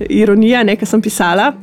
ironija, 0.10 0.64
nekaj 0.64 0.90
sem 0.90 1.02
pisala. 1.02 1.54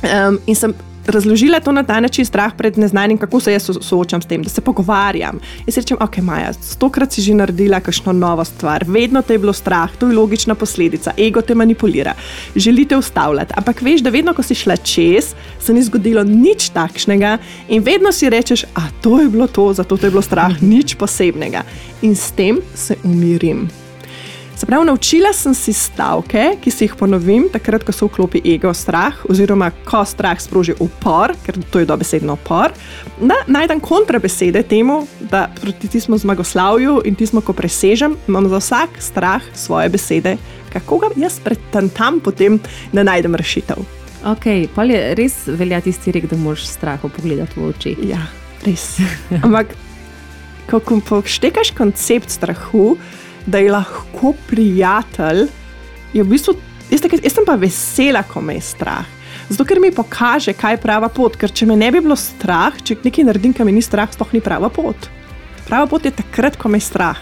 Um, 0.00 0.38
in 0.46 0.56
sem 0.56 0.74
razložila 1.06 1.60
to 1.60 1.72
na 1.72 1.82
ta 1.82 2.00
način, 2.00 2.24
strah 2.26 2.52
pred 2.56 2.78
neznanim, 2.78 3.18
kako 3.18 3.40
se 3.40 3.52
jaz 3.52 3.70
soočam 3.80 4.22
s 4.22 4.26
tem, 4.26 4.42
da 4.42 4.48
se 4.50 4.60
pogovarjam. 4.60 5.40
Jaz 5.66 5.76
rečem, 5.76 5.96
ok, 6.00 6.16
Maja, 6.16 6.52
stokrat 6.52 7.12
si 7.12 7.22
že 7.22 7.34
naredila 7.34 7.80
kakšno 7.80 8.12
novo 8.12 8.44
stvar, 8.44 8.84
vedno 8.88 9.22
te 9.22 9.34
je 9.34 9.38
bilo 9.38 9.52
strah, 9.52 9.90
to 9.98 10.08
je 10.08 10.16
logična 10.16 10.54
posledica, 10.54 11.12
ego 11.18 11.42
te 11.42 11.54
manipulira, 11.54 12.14
želite 12.56 12.96
ustavljati. 12.96 13.54
Ampak 13.56 13.82
veš, 13.82 14.00
da 14.00 14.10
vedno, 14.10 14.34
ko 14.34 14.42
si 14.42 14.54
šla 14.54 14.76
čez, 14.76 15.34
se 15.60 15.74
ni 15.74 15.82
zgodilo 15.82 16.24
nič 16.24 16.70
takšnega 16.70 17.38
in 17.68 17.82
vedno 17.82 18.12
si 18.12 18.30
rečeš, 18.30 18.64
a 18.74 18.88
to 19.02 19.20
je 19.20 19.28
bilo 19.28 19.46
to, 19.46 19.72
zato 19.72 19.96
te 19.96 20.06
je 20.06 20.10
bilo 20.10 20.22
strah, 20.22 20.62
nič 20.62 20.94
posebnega. 20.94 21.62
In 22.02 22.16
s 22.16 22.32
tem 22.32 22.60
se 22.74 22.96
umirim. 23.04 23.79
Se 24.60 24.66
pravi, 24.66 24.84
naučila 24.86 25.32
sem 25.32 25.54
si 25.54 25.72
stavke, 25.72 26.42
ki 26.60 26.70
si 26.70 26.84
jih 26.84 26.92
ponovim, 27.00 27.46
takrat, 27.48 27.80
ko 27.80 27.94
se 27.96 28.04
vklopi 28.04 28.42
ego, 28.44 28.68
strah, 28.76 29.16
oziroma 29.24 29.70
ko 29.86 30.02
strah 30.04 30.36
sproži 30.36 30.74
upor, 30.84 31.32
ker 31.46 31.56
to 31.72 31.80
je 31.80 31.86
dobesedno 31.88 32.34
upor. 32.36 32.74
Da 33.16 33.38
najdem 33.48 33.80
kontrabesede 33.80 34.60
temu, 34.68 34.98
da 35.30 35.46
proti 35.62 35.88
tismu 35.88 36.18
zmagoslavju 36.20 36.98
in 37.08 37.16
tismu, 37.16 37.40
ko 37.40 37.54
presežem, 37.56 38.18
imam 38.28 38.50
za 38.52 38.60
vsak 38.60 39.00
strah 39.00 39.46
svoje 39.56 39.88
besede, 39.96 40.36
kako 40.74 40.98
ga 41.06 41.10
jaz 41.16 41.38
pretentam, 41.40 42.18
potem 42.20 42.60
da 42.92 43.06
najdem 43.08 43.38
rešitev. 43.40 43.80
Ok, 44.28 44.44
pa 44.74 44.84
je 44.84 45.00
res 45.16 45.38
velja 45.46 45.80
tisti 45.80 46.12
rek, 46.18 46.28
da 46.28 46.36
moraš 46.36 46.66
strahu 46.68 47.08
pogledati 47.08 47.56
v 47.56 47.70
oči. 47.72 47.94
Ja. 48.12 48.20
res. 48.68 48.98
Ampak, 49.40 49.72
ko 50.68 51.00
poštekaš 51.00 51.72
koncept 51.80 52.36
strahu, 52.36 52.98
da 53.50 53.58
je 53.58 53.72
lahko 53.72 54.34
prijatelj, 54.48 55.48
je 56.14 56.22
v 56.22 56.28
bistvu, 56.30 56.54
jaz, 56.90 57.02
tak, 57.02 57.18
jaz 57.18 57.34
sem 57.34 57.46
pa 57.46 57.56
vesela, 57.58 58.22
ko 58.26 58.42
me 58.44 58.58
je 58.58 58.66
strah. 58.70 59.08
Zato, 59.50 59.66
ker 59.66 59.80
mi 59.82 59.90
pokaže, 59.90 60.54
kaj 60.54 60.76
je 60.76 60.82
prava 60.82 61.08
pot. 61.10 61.34
Ker 61.38 61.50
če 61.50 61.66
me 61.66 61.74
ne 61.78 61.90
bi 61.90 62.02
bilo 62.02 62.14
strah, 62.18 62.76
če 62.86 63.00
nekaj 63.02 63.26
naredim, 63.26 63.54
kar 63.56 63.66
mi 63.66 63.74
ni 63.74 63.82
strah, 63.82 64.10
sploh 64.14 64.30
ni 64.36 64.42
prava 64.42 64.70
pot. 64.70 65.10
Prava 65.66 65.88
pot 65.90 66.06
je 66.06 66.14
takrat, 66.14 66.58
ko 66.58 66.70
me 66.70 66.78
je 66.78 66.86
strah. 66.86 67.18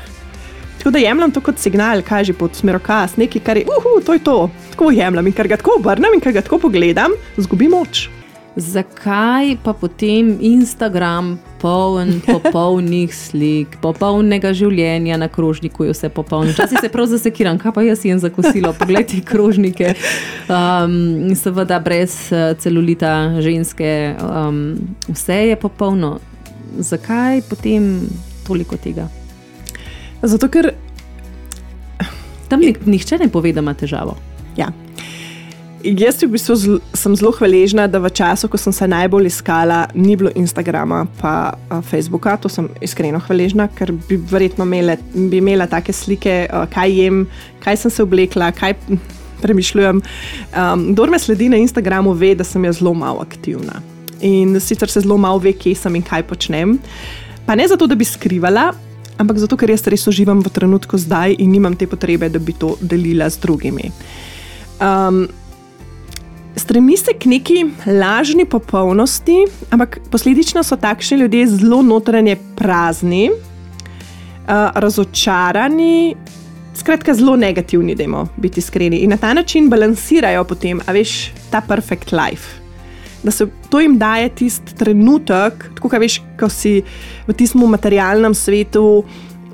Tako 0.78 0.92
da 0.94 1.00
jemljem 1.02 1.32
to 1.34 1.40
kot 1.42 1.58
signal, 1.58 2.04
kaže 2.06 2.36
pod 2.36 2.54
smerokaz, 2.54 3.16
nekaj, 3.18 3.42
kar 3.44 3.58
je, 3.58 3.64
uhu, 3.66 3.98
to 4.04 4.14
je 4.14 4.22
to. 4.24 4.36
Tako 4.74 4.92
jemljem 4.94 5.30
in 5.30 5.36
kar 5.40 5.48
ga 5.50 5.58
tako 5.58 5.78
obrnem 5.80 6.14
in 6.14 6.22
kar 6.22 6.36
ga 6.36 6.44
tako 6.44 6.60
pogledam, 6.68 7.16
zgubi 7.40 7.70
moč. 7.72 8.06
Zakaj 8.58 9.56
pa 9.64 9.72
potem 9.72 10.36
Instagram 10.40 11.36
poln 11.60 12.20
popolnih 12.26 13.14
slik, 13.14 13.76
popolnega 13.82 14.52
življenja 14.56 15.18
na 15.20 15.28
krožniku, 15.32 15.88
je 15.88 15.94
vse 15.96 16.10
popolno? 16.14 16.52
Včasih 16.54 16.80
se 16.80 16.90
prav 16.92 17.08
zasekiram, 17.10 17.58
kaj 17.58 17.74
pa 17.76 17.84
jaz 17.86 18.04
jem 18.04 18.20
za 18.22 18.30
kosilo, 18.34 18.72
poglejte 18.78 19.20
krožnike. 19.26 19.94
Um, 20.48 21.34
seveda 21.36 21.80
brez 21.84 22.16
eh, 22.32 22.54
celulita 22.60 23.40
ženske, 23.44 23.92
um, 24.22 24.64
vse 25.08 25.42
je 25.52 25.60
popolno. 25.60 26.18
Zakaj 26.78 27.42
potem 27.48 28.06
toliko 28.46 28.76
tega? 28.76 29.08
Zato, 30.22 30.48
ker 30.52 30.72
tam 32.48 32.60
nik, 32.60 32.80
nihče 32.86 33.18
ne 33.20 33.28
pove, 33.32 33.52
da 33.52 33.64
ima 33.64 33.74
težavo. 33.74 34.16
Ja. 34.56 34.72
Jaz 35.78 36.18
v 36.18 36.26
bistvu 36.34 36.54
zl 36.58 36.78
sem 36.90 37.14
zelo 37.14 37.30
hvaležna, 37.38 37.86
da 37.86 38.00
v 38.02 38.10
času, 38.10 38.48
ko 38.50 38.58
sem 38.58 38.74
se 38.74 38.86
najbolj 38.90 39.30
iskala, 39.30 39.86
ni 39.94 40.16
bilo 40.18 40.30
Instagrama 40.34 41.06
in 41.06 41.82
Facebooka. 41.86 42.34
To 42.42 42.48
sem 42.50 42.66
iskreno 42.82 43.20
hvaležna, 43.22 43.68
ker 43.70 43.92
bi 43.92 44.18
verjetno 44.18 44.66
imela, 44.66 44.96
bi 45.14 45.38
imela 45.38 45.68
take 45.70 45.92
slike, 45.92 46.48
kaj 46.74 46.90
jem, 46.90 47.28
kaj 47.62 47.76
sem 47.76 47.90
se 47.90 48.02
oblekla, 48.02 48.50
kaj 48.50 48.74
premišljujem. 49.42 50.02
Um, 50.50 50.92
Kdo 50.94 51.06
me 51.06 51.18
sledi 51.18 51.48
na 51.48 51.56
Instagramu, 51.56 52.12
ve, 52.12 52.34
da 52.34 52.44
sem 52.44 52.64
jaz 52.64 52.82
zelo 52.82 52.94
malo 52.94 53.22
aktivna. 53.22 53.78
In 54.20 54.58
sicer 54.60 54.90
se 54.90 55.06
zelo 55.06 55.16
malo 55.16 55.38
ve, 55.38 55.54
kje 55.54 55.76
sem 55.78 55.94
in 55.94 56.02
kaj 56.02 56.26
počnem. 56.26 56.78
Pa 57.46 57.54
ne 57.54 57.68
zato, 57.68 57.86
da 57.86 57.94
bi 57.94 58.04
skrivala, 58.04 58.72
ampak 59.14 59.38
zato, 59.38 59.56
ker 59.56 59.70
jaz 59.70 59.86
res 59.86 60.10
uživam 60.10 60.42
v 60.42 60.50
trenutku 60.50 60.98
zdaj 60.98 61.38
in 61.38 61.54
nimam 61.54 61.78
te 61.78 61.86
potrebe, 61.86 62.26
da 62.26 62.42
bi 62.42 62.52
to 62.52 62.74
delila 62.82 63.30
z 63.30 63.46
drugimi. 63.46 63.92
Um, 64.82 65.28
stremi 66.58 66.96
se 66.96 67.12
k 67.12 67.24
neki 67.24 67.64
lažni 67.86 68.44
popolnosti, 68.44 69.44
ampak 69.70 69.98
posledično 70.10 70.62
so 70.62 70.76
takšni 70.76 71.18
ljudje 71.18 71.46
zelo 71.46 71.82
notranje 71.82 72.36
prazni, 72.56 73.30
uh, 73.30 74.70
razočarani. 74.74 76.16
Skratka, 76.74 77.14
zelo 77.14 77.36
negativni, 77.36 77.94
da 77.94 78.02
imamo 78.02 78.28
biti 78.36 78.60
iskreni 78.60 78.96
in 78.96 79.10
na 79.10 79.16
ta 79.16 79.34
način 79.34 79.68
balansirajo 79.68 80.44
potem, 80.44 80.80
a 80.86 80.92
veš, 80.92 81.32
ta 81.50 81.60
perfect 81.60 82.12
life 82.12 82.68
da 83.22 83.30
se 83.30 83.46
to 83.70 83.80
jim 83.80 83.98
daje 83.98 84.28
tisti 84.28 84.74
trenutek, 84.74 85.64
tako 85.74 85.88
kot 85.88 86.00
veš, 86.00 86.20
ko 86.38 86.48
si 86.48 86.82
v 87.26 87.34
tistem 87.34 87.66
materialnem 87.70 88.34
svetu. 88.34 89.04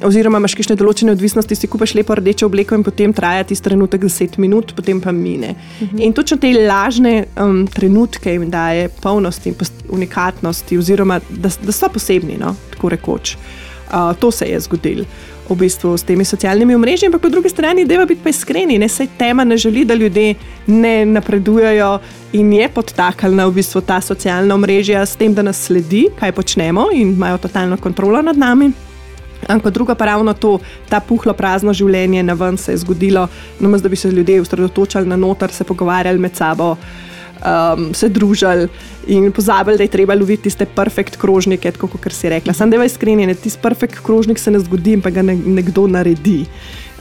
Oziroma, 0.02 0.40
imaš 0.42 0.56
kakšne 0.58 0.76
določene 0.76 1.12
odvisnosti, 1.14 1.56
si 1.56 1.68
kupaš 1.70 1.94
lepo 1.94 2.16
rdečo 2.18 2.48
obleko 2.48 2.74
in 2.74 2.82
potem 2.84 3.12
traja 3.14 3.44
ti 3.46 3.54
trenutek 3.54 4.02
10 4.04 4.38
minut, 4.42 4.74
potem 4.74 5.00
pa 5.00 5.12
mine. 5.12 5.54
Uh 5.54 5.88
-huh. 5.88 6.02
In 6.06 6.12
točno 6.12 6.36
te 6.36 6.52
lažne 6.66 7.26
um, 7.36 7.66
trenutke 7.66 8.32
jim 8.32 8.50
daje 8.50 8.88
polnost 8.88 9.46
in 9.46 9.54
unikatnosti, 9.88 10.78
oziroma 10.78 11.20
da, 11.30 11.50
da 11.62 11.72
so 11.72 11.88
posebni, 11.88 12.36
no, 12.38 12.56
tako 12.70 12.88
rekoč. 12.88 13.36
Uh, 13.36 14.16
to 14.18 14.30
se 14.30 14.44
je 14.44 14.60
zgodilo 14.60 15.04
v 15.48 15.54
bistvu 15.56 15.96
s 15.96 16.02
temi 16.02 16.24
socialnimi 16.24 16.76
mrežami, 16.76 17.12
ampak 17.12 17.22
po 17.22 17.28
drugi 17.28 17.48
strani, 17.48 17.84
da 17.84 17.94
je 17.94 18.06
biti 18.06 18.22
pa 18.24 18.28
iskreni, 18.28 18.78
ne 18.78 18.88
se 18.88 19.06
tema 19.18 19.44
ne 19.44 19.56
želi, 19.56 19.84
da 19.84 19.94
ljudje 19.94 20.34
ne 20.66 21.06
napredujejo 21.06 21.98
in 22.32 22.52
je 22.52 22.68
podtaknjena 22.68 23.46
v 23.46 23.52
bistvu 23.52 23.80
ta 23.80 24.00
socialna 24.00 24.56
mreža 24.56 25.06
s 25.06 25.16
tem, 25.16 25.34
da 25.34 25.42
nas 25.42 25.60
sledi, 25.66 26.08
kaj 26.20 26.32
počnemo 26.32 26.86
in 26.94 27.12
imajo 27.12 27.38
totalno 27.38 27.76
kontrolo 27.76 28.22
nad 28.22 28.38
nami. 28.38 28.72
Ampak 29.48 29.72
druga 29.72 29.94
pa 29.94 30.04
ravno 30.04 30.34
to, 30.34 30.58
ta 30.88 31.00
puhlo 31.00 31.32
prazno 31.32 31.72
življenje 31.72 32.22
na 32.22 32.34
ven 32.34 32.56
se 32.58 32.72
je 32.72 32.82
zgodilo, 32.84 33.28
no, 33.60 33.78
da 33.78 33.88
bi 33.88 33.96
se 33.96 34.10
ljudje 34.10 34.40
usredotočali 34.40 35.08
na 35.08 35.16
noter, 35.16 35.52
se 35.52 35.64
pogovarjali 35.64 36.18
med 36.18 36.36
sabo 36.36 36.76
um, 37.44 37.94
se 37.94 38.08
družili 38.08 38.68
in 39.06 39.32
pozabili, 39.32 39.76
da 39.76 39.84
je 39.84 39.92
treba 39.92 40.14
loviti 40.14 40.42
tiste 40.48 40.66
perfekt 40.66 41.16
krožnike, 41.20 41.72
kot 41.80 42.12
si 42.12 42.28
rekla. 42.28 42.54
Sam 42.54 42.70
da 42.70 42.76
je 42.76 42.86
iskren, 42.86 43.34
tisti 43.34 43.60
perfekt 43.62 44.00
krožnik 44.04 44.38
se 44.38 44.50
ne 44.50 44.58
zgodi, 44.58 44.96
pa 45.02 45.10
ga 45.10 45.22
ne, 45.22 45.36
nekdo 45.36 45.86
naredi. 45.86 46.44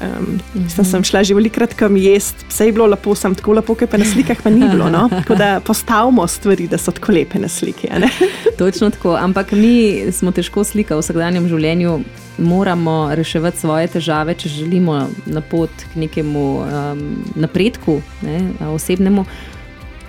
Um, 0.04 0.40
mm 0.56 0.68
-hmm. 0.68 0.84
Sem 0.84 1.04
šla 1.04 1.24
že 1.24 1.34
velikrat 1.34 1.74
kam 1.74 1.98
jesti, 1.98 2.46
vse 2.50 2.66
je 2.66 2.72
bilo 2.72 2.86
lepo, 2.86 3.16
sem 3.16 3.36
tako 3.36 3.54
lepo, 3.54 3.76
kot 3.76 3.90
pa 3.90 3.98
na 3.98 4.06
slikah 4.06 4.38
pa 4.44 4.50
ni 4.50 4.70
bilo. 4.70 4.90
No? 4.90 5.10
Tako 5.20 5.36
da 5.36 5.60
postavimo 5.66 6.28
stvari, 6.28 6.68
da 6.68 6.78
so 6.78 6.92
tako 6.92 7.12
lepe 7.12 7.40
na 7.40 7.48
sliki. 7.48 7.88
Točno 8.58 8.90
tako, 8.90 9.16
ampak 9.16 9.52
mi 9.52 10.04
smo 10.12 10.32
težko 10.32 10.64
slika 10.64 10.96
v 10.96 11.00
vsakdanjem 11.00 11.48
življenju. 11.48 12.00
Moramo 12.38 13.10
reševati 13.14 13.60
svoje 13.60 13.88
težave, 13.88 14.34
če 14.34 14.50
želimo 14.50 15.08
na 15.26 15.42
pot 15.42 15.70
k 15.94 15.96
nekemu 15.96 16.58
um, 16.58 17.24
napredku, 17.36 18.02
ne, 18.22 18.50
osebnemu. 18.74 19.26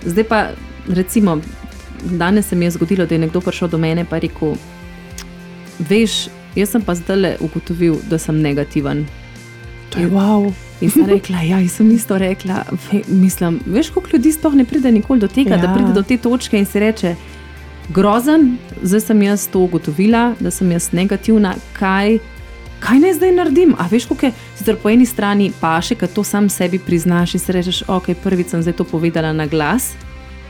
Zdaj 0.05 0.23
pa, 0.23 0.47
recimo, 0.87 1.41
danes 2.03 2.47
se 2.47 2.55
mi 2.55 2.65
je 2.65 2.71
zgodilo, 2.71 3.05
da 3.05 3.15
je 3.15 3.19
nekdo 3.19 3.41
prišel 3.41 3.67
do 3.67 3.77
mene 3.77 4.01
in 4.01 4.07
rekel: 4.09 4.55
Veš, 5.79 6.27
jaz 6.55 6.69
sem 6.69 6.81
pa 6.81 6.95
zdaj 6.95 7.17
le 7.17 7.37
ugotovil, 7.39 7.95
da 8.09 8.17
sem 8.17 8.41
negativen. 8.41 9.05
To 9.95 10.01
je 10.01 10.07
wow. 10.11 10.53
In 10.81 10.91
sem 10.91 11.05
rekla, 11.07 11.41
ja, 11.41 11.67
sem 11.69 11.91
isto 11.91 12.17
rekla. 12.17 12.65
Ve, 12.91 13.01
mislim, 13.07 13.59
veš, 13.65 13.89
koliko 13.89 14.17
ljudi 14.17 14.31
sploh 14.31 14.53
ne 14.53 14.65
pride 14.65 14.91
nikoli 14.91 15.19
do 15.19 15.27
tega, 15.27 15.55
ja. 15.55 15.57
da 15.57 15.73
pride 15.73 15.93
do 15.93 16.03
te 16.03 16.17
točke 16.17 16.59
in 16.59 16.65
si 16.65 16.79
reče: 16.79 17.15
Grozen, 17.95 18.57
zdaj 18.83 19.01
sem 19.01 19.21
jaz 19.21 19.47
to 19.47 19.59
ugotovila, 19.59 20.33
da 20.39 20.51
sem 20.51 20.71
jaz 20.71 20.91
negativna. 20.91 21.55
Kaj, 21.73 22.17
kaj 22.79 22.99
naj 22.99 23.13
zdaj 23.13 23.31
naredim? 23.31 23.75
A 23.79 23.87
veš, 23.91 24.09
kako 24.11 24.25
je 24.25 24.33
sicer 24.57 24.75
po 24.83 24.89
eni 24.89 25.05
strani 25.05 25.51
paše, 25.61 25.95
da 25.95 26.07
to 26.07 26.23
sam 26.23 26.49
sebi 26.49 26.79
priznaš 26.79 27.33
in 27.33 27.39
si 27.39 27.51
rečeš, 27.51 27.83
ok, 27.87 28.11
prvič 28.23 28.51
sem 28.51 28.61
zdaj 28.61 28.75
to 28.75 28.83
povedala 28.83 29.33
na 29.33 29.47
glas. 29.47 29.93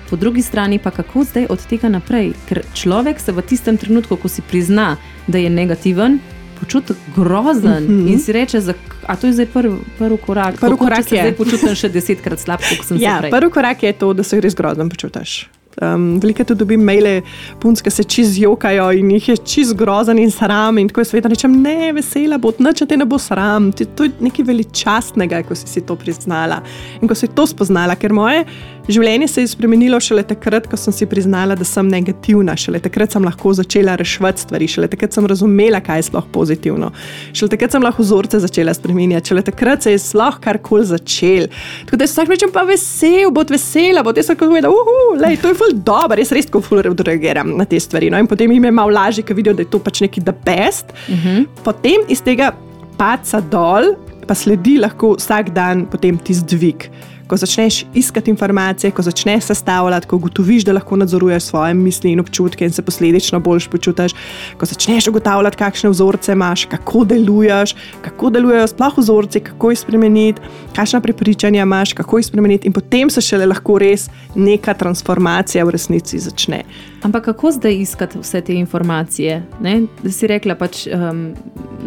Po 0.10 0.16
drugi 0.16 0.42
strani 0.42 0.80
pa 0.80 0.92
kako 0.92 1.24
zdaj 1.24 1.46
od 1.50 1.66
tega 1.70 1.90
naprej, 1.90 2.34
ker 2.50 2.64
človek 2.74 3.20
se 3.20 3.32
v 3.32 3.42
tistem 3.42 3.78
trenutku, 3.78 4.18
ko 4.18 4.30
si 4.30 4.42
prizna, 4.42 4.98
da 5.28 5.38
je 5.38 5.50
negativen, 5.50 6.20
počuti 6.60 6.94
grozen 7.16 7.84
mm 7.84 7.88
-hmm. 7.88 8.12
in 8.12 8.20
si 8.20 8.32
reče, 8.32 8.62
da 8.62 8.74
to 9.22 9.28
je 9.28 9.34
zdaj 9.34 9.46
prvi 9.46 9.76
prv 9.98 10.18
korak. 10.18 10.60
Prvi 10.60 10.78
korak 10.78 11.12
je, 11.12 11.24
da 11.24 11.30
se 11.30 11.36
počutim 11.36 11.76
še 11.76 11.90
desetkrat 11.90 12.40
slabše, 12.40 12.78
kot 12.78 12.86
sem 12.86 12.98
ja, 13.02 13.16
se 13.16 13.20
prej. 13.22 13.32
Prvi 13.32 13.52
korak 13.52 13.84
je 13.84 13.94
to, 13.94 14.14
da 14.14 14.24
se 14.24 14.42
res 14.42 14.56
grozen 14.56 14.90
počutiš. 14.90 15.50
Um, 15.82 16.20
Veliko 16.24 16.44
tudi 16.44 16.60
dobim 16.60 16.84
maile, 16.88 17.22
punce 17.60 17.92
se 17.92 18.04
čez 18.04 18.38
jokajo 18.40 18.92
in 18.96 19.12
jih 19.12 19.30
je 19.30 19.38
čez 19.38 19.74
grozen 19.74 20.20
in 20.20 20.32
sram. 20.32 20.78
In 20.78 20.88
tako 20.90 21.04
je 21.04 21.12
svet, 21.12 21.26
rečem, 21.26 21.62
ne, 21.62 21.92
vesela 21.94 22.38
bo, 22.38 22.54
noče 22.60 22.86
te 22.86 22.98
ne 22.98 23.06
bo 23.06 23.20
sram. 23.20 23.72
To 23.72 24.08
je 24.08 24.14
nekaj 24.24 24.46
veličastnega, 24.46 25.44
ko 25.48 25.56
si, 25.56 25.68
si 25.68 25.84
to 25.86 25.96
priznala 26.00 26.62
in 27.02 27.08
ko 27.08 27.16
si 27.16 27.28
to 27.28 27.48
spoznala, 27.48 27.96
ker 28.00 28.14
moje 28.16 28.46
življenje 28.92 29.28
se 29.30 29.44
je 29.44 29.50
spremenilo 29.50 30.00
šele 30.04 30.24
takrat, 30.28 30.68
ko 30.70 30.78
sem 30.78 30.94
si 30.94 31.08
priznala, 31.10 31.56
da 31.58 31.66
sem 31.68 31.88
negativna. 31.90 32.56
Šele 32.60 32.80
takrat 32.84 33.16
sem 33.16 33.26
lahko 33.26 33.54
začela 33.58 33.96
reševati 34.00 34.46
stvari, 34.46 34.68
šele 34.70 34.90
takrat 34.92 35.16
sem 35.16 35.26
razumela, 35.30 35.82
kaj 35.84 36.02
je 36.02 36.08
sploh 36.10 36.28
pozitivno. 36.34 36.92
Šele 37.34 37.52
takrat 37.56 37.76
sem 37.76 37.86
lahko 37.86 38.06
vzorce 38.06 38.42
začela 38.44 38.76
spremenjati, 38.78 39.32
šele 39.32 39.46
takrat 39.46 39.86
se 39.86 39.96
je 39.96 40.02
sploh 40.04 40.38
karkoli 40.44 40.86
začel. 40.92 41.50
Tako 41.86 42.02
da 42.02 42.08
se 42.08 42.14
vsak 42.14 42.34
rečem, 42.36 42.54
pa 42.54 42.66
vesel, 42.68 43.32
bo 43.34 43.46
vesela, 43.50 44.06
bo 44.06 44.14
te 44.14 44.24
se 44.24 44.38
kot 44.38 44.52
povedal, 44.52 44.74
uhu, 44.74 45.18
lej, 45.22 45.40
to 45.42 45.52
je 45.52 45.58
ful 45.66 45.82
dobro, 45.86 46.18
res 46.20 46.32
res, 46.36 46.48
ko 46.52 46.62
ful 46.64 46.84
reagiram 46.86 47.56
na 47.58 47.66
te 47.66 47.80
stvari. 47.82 48.12
No? 48.14 48.22
In 48.22 48.30
potem 48.30 48.52
jim 48.52 48.70
je 48.70 48.72
malo 48.72 48.94
lažje, 48.94 49.26
ker 49.26 49.38
vidijo, 49.38 49.56
da 49.58 49.66
je 49.66 49.72
to 49.74 49.82
pač 49.82 50.02
neki 50.06 50.24
the 50.24 50.36
best. 50.46 50.94
Uh 51.08 51.16
mhm. 51.16 51.28
-huh. 51.28 51.64
Potem 51.64 52.06
iz 52.08 52.22
tega 52.22 52.54
paca 52.98 53.42
dol, 53.42 53.96
pa 54.28 54.34
sledi 54.34 54.78
lahko 54.80 55.16
vsak 55.16 55.54
dan 55.54 55.86
potem 55.86 56.18
tisti 56.18 56.56
dvig 56.56 56.90
ko 57.28 57.38
začneš 57.38 57.86
iskati 57.94 58.30
informacije, 58.32 58.92
ko 58.92 59.02
začneš 59.02 59.44
sestavljati, 59.44 60.08
ko 60.08 60.16
ugotoviš, 60.16 60.66
da 60.66 60.74
lahko 60.74 60.96
nadzoruješ 60.96 61.44
svoje 61.44 61.74
misli 61.74 62.12
in 62.12 62.20
občutke 62.20 62.66
in 62.66 62.72
se 62.72 62.82
posledično 62.82 63.40
boljš 63.40 63.68
počutiš, 63.68 64.14
ko 64.58 64.66
začneš 64.66 65.08
ugotavljati, 65.08 65.58
kakšne 65.58 65.90
vzorce 65.90 66.32
imaš, 66.32 66.66
kako 66.66 67.04
deluješ, 67.06 67.76
kako 68.02 68.30
delujejo 68.30 68.68
sploh 68.68 68.98
vzorci, 68.98 69.40
kako 69.40 69.70
jih 69.70 69.80
spremeniti, 69.80 70.42
kakšna 70.76 71.02
prepričanja 71.02 71.64
imaš, 71.64 71.94
kako 71.94 72.18
jih 72.18 72.26
spremeniti, 72.26 72.68
in 72.68 72.74
potem 72.74 73.10
se 73.10 73.22
šele 73.22 73.46
lahko 73.46 73.78
res 73.80 74.10
neka 74.36 74.74
transformacija 74.74 75.66
v 75.66 75.76
resnici 75.76 76.20
začne. 76.20 76.64
Ampak 77.04 77.26
kako 77.26 77.52
zdaj 77.52 77.76
iskati 77.82 78.20
vse 78.20 78.42
te 78.42 78.54
informacije? 78.54 79.44
Ne? 79.62 79.82
Da 80.04 80.12
si 80.12 80.28
rekla, 80.28 80.56
pač 80.56 80.88
um, 80.88 81.28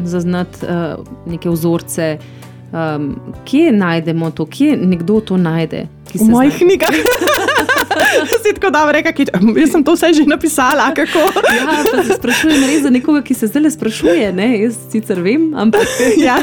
zaznati 0.05 0.67
uh, 0.67 1.07
neke 1.27 1.51
vzorce. 1.51 2.19
Um, 2.73 3.17
kje 3.45 3.73
najdemo 3.73 4.31
to, 4.31 4.47
kje 4.47 4.77
nekdo 4.77 5.21
to 5.21 5.37
najde? 5.37 5.87
V 6.15 6.25
mojih 6.29 6.57
knjigah. 6.57 6.91
si 8.43 8.55
tako 8.55 8.71
dobro 8.71 8.93
reka, 8.93 9.13
ki, 9.13 9.27
jaz 9.61 9.73
sem 9.73 9.85
to 9.85 9.95
vse 9.95 10.13
že 10.17 10.25
napisala. 10.29 10.91
Ja, 10.97 11.77
sprašujem 12.17 12.65
res 12.69 12.83
za 12.83 12.91
nekoga, 12.91 13.23
ki 13.25 13.35
se 13.35 13.49
zdaj 13.51 13.71
sprašuje. 13.77 14.33
Ne? 14.33 14.49
Jaz 14.63 14.79
sicer 14.93 15.21
vem, 15.23 15.51
ampak. 15.57 15.89
Ja, 16.19 16.39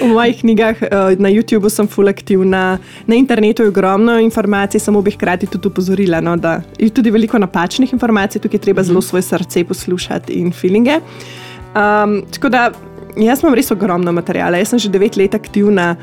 v 0.00 0.08
mojih 0.10 0.40
knjigah 0.40 0.82
eh, 0.82 1.16
na 1.20 1.30
YouTubu 1.30 1.70
sem 1.70 1.88
full 1.88 2.10
aktivna, 2.10 2.78
na 3.06 3.14
internetu 3.16 3.62
je 3.62 3.72
ogromno 3.72 4.18
informacij, 4.20 4.80
samo 4.80 5.02
bi 5.02 5.12
hkrati 5.14 5.46
tudi 5.46 5.68
upozorila, 5.68 6.20
no, 6.20 6.36
da 6.36 6.60
je 6.78 6.90
tudi 6.90 7.10
veliko 7.10 7.38
napačnih 7.38 7.92
informacij, 7.92 8.42
tukaj 8.42 8.60
treba 8.60 8.82
zelo 8.82 9.02
svoje 9.02 9.22
srce 9.22 9.64
poslušati 9.64 10.32
in 10.32 10.52
feelinge. 10.52 11.00
Um, 11.72 12.22
tako 12.32 12.48
da 12.48 12.70
jaz 13.16 13.42
imam 13.42 13.54
res 13.54 13.70
ogromno 13.70 14.12
materijala, 14.12 14.60
jaz 14.60 14.72
sem 14.72 14.78
že 14.78 14.92
devet 14.92 15.16
let 15.16 15.34
aktivna. 15.34 15.96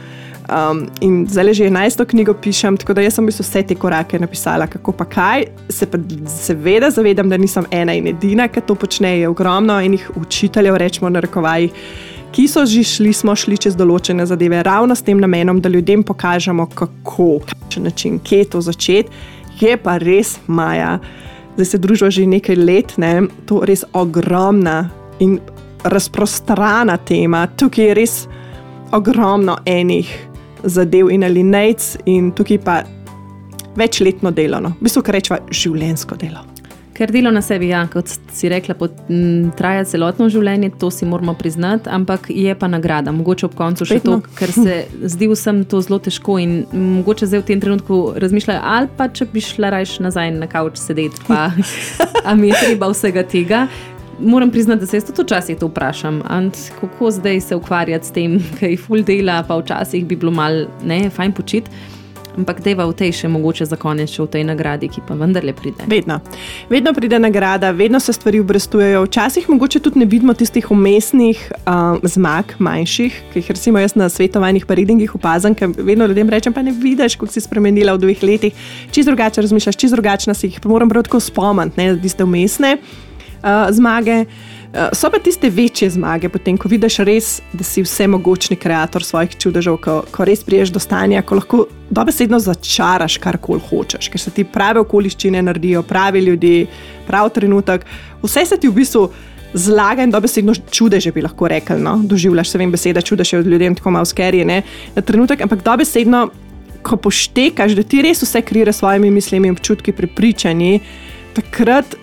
Um, 0.50 0.88
in 1.06 1.28
zdaj 1.30 1.54
že 1.54 1.68
11. 1.70 2.06
knjigo 2.10 2.34
pišem, 2.34 2.78
tako 2.78 2.96
da 2.98 3.04
sem 3.12 3.28
vse 3.28 3.62
te 3.64 3.76
korake 3.76 4.18
napisala, 4.20 4.66
kako 4.68 4.92
pa 4.98 5.06
kaj. 5.06 5.46
Se 5.70 5.86
pa 5.86 5.98
seveda 6.26 6.90
zavedam, 6.90 7.30
da 7.30 7.38
nisem 7.38 7.68
ena 7.72 7.94
in 7.94 8.08
edina, 8.08 8.48
ki 8.48 8.62
to 8.66 8.76
počne. 8.76 9.20
Je 9.20 9.30
ogromno 9.30 9.78
enih 9.78 10.10
učiteljev, 10.16 10.78
rečemo 10.78 11.10
na 11.10 11.22
rekovaj, 11.22 11.70
ki 12.34 12.48
so 12.48 12.66
že 12.66 12.84
šli, 12.84 13.14
smo 13.14 13.36
šli 13.36 13.58
čez 13.62 13.78
določene 13.78 14.26
zadeve, 14.26 14.64
ravno 14.64 14.96
s 14.96 15.06
tem 15.06 15.22
namenom, 15.22 15.62
da 15.62 15.70
ljudem 15.70 16.04
pokažemo, 16.04 16.66
kako, 16.66 17.40
kakšen 17.46 17.86
način, 17.86 18.18
kje 18.20 18.50
to 18.50 18.62
začeti. 18.62 19.12
Je 19.60 19.78
pa 19.78 19.98
res 20.02 20.40
maja, 20.48 20.98
zdaj 21.56 21.66
se 21.66 21.78
družijo 21.78 22.10
že 22.10 22.26
nekaj 22.26 22.56
let, 22.56 22.98
ne? 22.98 23.28
to 23.46 23.62
je 23.62 23.70
res 23.70 23.86
ogromna 23.94 24.90
in 25.20 25.38
razprostrana 25.84 26.98
tema. 26.98 27.48
Tukaj 27.48 27.86
je 27.86 27.94
res 27.94 28.16
ogromno 28.92 29.58
enih 29.66 30.10
zadev 30.64 31.12
in 31.12 31.24
alinejc, 31.24 31.98
in 32.06 32.32
tukaj 32.36 32.62
pa 32.66 32.82
večletno 33.76 34.32
delo, 34.32 34.60
no. 34.60 34.74
v 34.80 34.90
bistvu 34.90 35.04
kar 35.06 35.20
rečemo 35.20 35.40
življensko 35.52 36.18
delo. 36.20 36.44
Ker 37.00 37.14
delo 37.16 37.32
na 37.32 37.40
sebi, 37.40 37.70
ja, 37.72 37.86
kot 37.88 38.12
si 38.36 38.50
rekla, 38.52 38.74
pot, 38.76 38.98
m, 39.08 39.54
traja 39.56 39.86
celotno 39.88 40.26
življenje, 40.28 40.74
to 40.82 40.90
si 40.92 41.08
moramo 41.08 41.32
priznati, 41.40 41.88
ampak 41.96 42.28
je 42.28 42.52
pa 42.60 42.68
nagrada. 42.68 43.14
Mogoče 43.16 43.46
ob 43.48 43.56
koncu 43.56 43.88
še 43.88 44.02
Vedno. 44.02 44.18
to, 44.20 44.32
ker 44.42 44.52
se 44.52 44.76
zdi 45.14 45.30
vsem 45.32 45.62
to 45.64 45.80
zelo 45.86 46.02
težko 46.04 46.36
in 46.44 46.58
mogoče 46.76 47.30
zdaj 47.32 47.46
v 47.46 47.48
tem 47.54 47.64
trenutku 47.64 48.02
razmišljajo, 48.20 48.60
ali 48.60 48.92
pa 49.00 49.08
če 49.16 49.30
bi 49.32 49.46
šla 49.46 49.72
rajš 49.78 49.96
nazaj 50.04 50.34
na 50.42 50.50
kavč 50.52 50.82
sedeti, 50.82 51.24
pa 51.30 51.54
mi 52.42 52.52
je 52.52 52.60
treba 52.66 52.92
vsega 52.92 53.24
tega. 53.24 53.70
Moram 54.22 54.52
priznati, 54.52 54.80
da 54.80 54.86
se 54.86 54.98
jaz 54.98 55.06
tudi 55.06 55.24
včasih 55.24 55.58
to 55.58 55.68
vprašam, 55.68 56.22
ant, 56.28 56.58
kako 56.80 57.12
zdaj 57.12 57.42
se 57.42 57.56
ukvarjati 57.56 58.08
s 58.08 58.12
tem, 58.12 58.40
kaj 58.60 58.70
je 58.72 58.78
full 58.78 59.04
dela, 59.04 59.44
pa 59.48 59.58
včasih 59.58 60.06
bi 60.06 60.16
bilo 60.16 60.32
mal 60.32 60.66
ne, 60.84 61.10
fajn 61.10 61.32
počiti. 61.32 61.72
Ampak 62.38 62.62
deva 62.64 62.86
v 62.88 62.94
tej 62.96 63.12
še 63.12 63.28
mogoče 63.28 63.66
za 63.68 63.76
konec, 63.76 64.12
še 64.14 64.22
v 64.24 64.30
tej 64.32 64.44
nagradi, 64.48 64.88
ki 64.88 65.02
pa 65.04 65.18
vendarle 65.18 65.52
pride. 65.56 65.84
Vedno. 65.90 66.20
vedno 66.70 66.94
pride 66.94 67.20
nagrada, 67.20 67.72
vedno 67.76 68.00
se 68.00 68.14
stvari 68.14 68.40
obrestujejo. 68.40 69.02
Včasih 69.10 69.50
mogoče 69.50 69.82
tudi 69.84 70.00
ne 70.00 70.06
vidimo 70.06 70.34
tistih 70.34 70.72
umestnih 70.72 71.42
um, 71.66 72.00
zmag, 72.04 72.56
manjših, 72.60 73.20
ki 73.34 73.42
jih 73.42 73.52
recimo 73.52 73.82
jaz 73.82 73.98
na 74.00 74.08
svetovanjih, 74.08 74.70
pa 74.70 74.78
readingih 74.78 75.16
opazam, 75.16 75.58
ker 75.58 75.74
vedno 75.76 76.08
ljudem 76.08 76.30
rečem, 76.30 76.56
pa 76.56 76.64
ne 76.64 76.72
vidiš, 76.72 77.18
kako 77.20 77.34
si 77.34 77.44
spremenila 77.44 77.98
v 77.98 78.06
dveh 78.06 78.24
letih. 78.24 78.72
Čez 78.94 79.10
drugače 79.10 79.44
razmišljaš, 79.44 79.76
čez 79.76 79.92
drugače 79.98 80.34
si 80.38 80.54
jih 80.54 80.64
pa 80.64 80.72
moram 80.72 80.90
prav 80.90 81.10
tako 81.10 81.20
spomniti, 81.20 81.82
ne, 81.82 81.92
tiste 82.00 82.24
umestne 82.24 82.78
uh, 83.44 83.68
zmage. 83.72 84.26
Uh, 84.26 84.90
so 84.94 85.10
pa 85.10 85.20
tiste 85.20 85.50
večje 85.50 85.90
zmage, 85.90 86.30
potem, 86.30 86.58
ko 86.58 86.70
vidiš 86.70 87.00
res, 87.08 87.30
da 87.54 87.64
si 87.64 87.82
vsemogočni 87.82 88.58
ustvarjalec 88.58 89.06
svojih 89.06 89.38
čudežev, 89.38 89.78
ko, 89.82 90.04
ko 90.12 90.26
res 90.26 90.44
priješ 90.44 90.70
do 90.76 90.80
stanja, 90.80 91.22
ko 91.22 91.40
lahko 91.40 91.66
dobesedno 91.90 92.40
začaraš 92.40 93.18
karkoli 93.18 93.62
hočeš, 93.70 94.10
ker 94.10 94.22
se 94.22 94.32
ti 94.32 94.44
prave 94.44 94.80
okoliščine 94.80 95.42
naredijo, 95.42 95.84
pravi 95.84 96.20
ljudje, 96.20 96.68
prav 97.08 97.30
trenutek. 97.34 97.86
Vse 98.22 98.46
se 98.46 98.58
ti 98.58 98.70
v 98.70 98.78
bistvu 98.78 99.10
zlaga 99.54 100.04
in 100.04 100.12
dobesedno 100.12 100.54
čudeže 100.72 101.12
bi 101.12 101.22
lahko 101.22 101.48
rekli. 101.48 101.80
No? 101.82 102.00
Doživljaš 102.04 102.50
se 102.50 102.58
vem 102.58 102.72
beseda, 102.72 103.02
čudež 103.02 103.34
je 103.34 103.40
od 103.40 103.48
ljudi 103.48 103.76
tako 103.76 103.92
malo 103.92 104.06
skerije 104.06 104.46
na 104.46 105.02
trenutek, 105.02 105.42
ampak 105.42 105.64
dobesedno, 105.64 106.30
ko 106.82 106.98
poštekaš, 106.98 107.74
da 107.76 107.84
ti 107.84 108.02
res 108.02 108.22
vse 108.24 108.42
krije 108.42 108.74
s 108.74 108.78
svojimi 108.80 109.12
mislimi, 109.12 109.52
občutki, 109.52 109.92
prepričanji, 109.92 110.80
takrat 111.34 111.96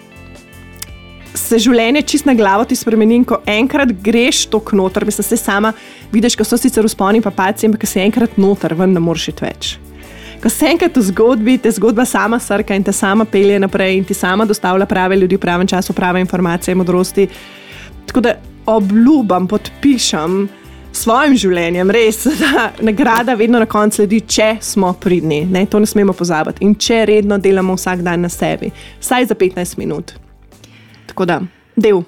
se 1.37 1.59
življenje 1.63 2.03
čist 2.03 2.27
na 2.27 2.35
glavo 2.35 2.65
ti 2.65 2.77
spremeni. 2.77 3.17
in 3.17 3.25
Ko 3.25 3.41
enkrat 3.47 3.93
greš 4.03 4.47
to 4.51 4.61
knoter, 4.61 5.05
mislim, 5.05 5.25
se 5.25 5.37
sama 5.37 5.73
vidiš, 6.13 6.37
ko 6.37 6.45
so 6.45 6.57
sicer 6.57 6.85
usponi 6.85 7.23
pa 7.23 7.31
paci, 7.31 7.67
ampak 7.67 7.81
ko 7.81 7.87
si 7.87 8.01
enkrat 8.01 8.39
noter, 8.39 8.75
ven 8.75 8.93
ne 8.93 9.01
moreš 9.01 9.31
več. 9.41 9.79
Ko 10.43 10.51
se 10.53 10.67
enkrat 10.67 10.97
v 10.97 11.03
zgodbi, 11.03 11.57
te 11.59 11.71
zgodba 11.71 12.05
sama 12.05 12.39
srka 12.39 12.75
in 12.75 12.85
te 12.85 12.93
sama 12.93 13.25
pelje 13.25 13.59
naprej 13.59 13.97
in 13.97 14.05
ti 14.05 14.15
sama 14.15 14.45
dostavlja 14.45 14.87
prave 14.87 15.17
ljudi 15.17 15.37
v 15.37 15.41
pravem 15.41 15.67
času, 15.67 15.93
prave 15.93 16.21
informacije, 16.21 16.75
modrosti. 16.75 17.29
Tako 18.07 18.21
da 18.21 18.37
obljubam, 18.67 19.47
podpišem 19.49 20.49
svojim 20.97 21.37
življenjem, 21.37 21.91
res, 21.91 22.23
da 22.43 22.71
nagrada 22.85 23.35
vedno 23.35 23.61
na 23.63 23.67
koncu 23.67 24.03
sledi, 24.03 24.21
če 24.21 24.57
smo 24.61 24.93
pridni. 25.01 25.45
Ne, 25.51 25.67
to 25.67 25.81
ne 25.81 25.89
smemo 25.89 26.15
pozabiti. 26.17 26.65
In 26.67 26.77
če 26.77 27.05
redno 27.13 27.39
delamo 27.39 27.77
vsak 27.79 28.05
dan 28.07 28.27
na 28.27 28.33
sebi, 28.33 28.73
vsaj 29.01 29.33
za 29.33 29.39
15 29.39 29.79
minut. 29.83 30.17
Tako 31.17 31.25
da, 31.25 31.41
del. 31.77 32.03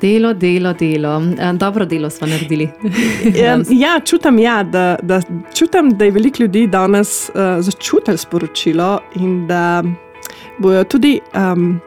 Delo, 0.00 0.32
delo, 0.34 0.72
delo. 0.72 1.22
Eh, 1.38 1.52
Dobro 1.52 1.84
delo 1.84 2.10
smo 2.10 2.26
naredili. 2.26 2.68
Ja, 3.42 3.58
ja, 3.70 4.00
čutim, 4.04 4.38
ja, 4.38 4.62
da, 4.62 4.96
da, 5.02 5.20
čutim, 5.54 5.90
da 5.90 6.04
je 6.04 6.10
veliko 6.10 6.42
ljudi 6.42 6.66
danes 6.66 7.28
uh, 7.28 7.34
začutilo 7.58 8.16
sporočilo 8.16 9.00
in 9.14 9.46
da 9.46 9.82
bodo 10.58 10.84
tudi 10.84 11.20
um, 11.34 11.80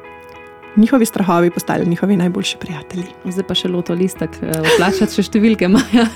njihovi 0.76 1.06
strahovi 1.06 1.50
postali 1.50 1.86
njihovi 1.86 2.18
najboljši 2.18 2.58
prijatelji. 2.60 3.08
Zdaj 3.26 3.48
pa 3.48 3.56
še 3.56 3.68
loto 3.68 3.94
listek, 3.94 4.30
eh, 4.42 4.60
vplačati 4.76 5.16
še 5.16 5.24
številke. 5.30 5.72
Maja. 5.72 6.10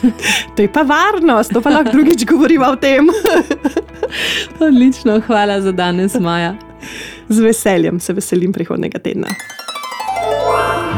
To 0.55 0.61
je 0.61 0.67
pa 0.67 0.83
varnost, 0.83 1.53
to 1.53 1.61
pa 1.61 1.69
lahko 1.69 1.95
drugič 1.95 2.27
govorimo 2.27 2.67
o 2.67 2.75
tem. 2.75 3.07
Odlično, 4.67 5.21
hvala 5.23 5.61
za 5.61 5.71
danes, 5.71 6.19
Maja. 6.19 6.57
Z 7.29 7.39
veseljem 7.39 8.03
se 8.03 8.13
veselim 8.13 8.51
prihodnega 8.51 8.99
tedna. 8.99 9.31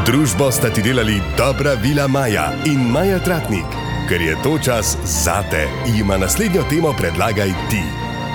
Družbo 0.06 0.54
sta 0.54 0.70
ti 0.70 0.86
delali 0.86 1.18
dobra 1.34 1.74
Vila 1.74 2.06
Maja 2.08 2.54
in 2.70 2.94
Maja 2.94 3.18
Tratnik. 3.20 3.65
Ker 4.06 4.22
je 4.22 4.38
to 4.44 4.60
čas 4.62 4.98
zate, 5.02 5.65
jima 5.98 6.18
naslednjo 6.18 6.63
temo 6.70 6.94
predlagaj 6.94 7.50
ti. 7.70 7.82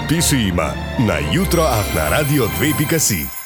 Piši 0.09 0.37
jima 0.37 0.75
na 0.99 1.15
jutroafnaradio2.si. 1.31 3.40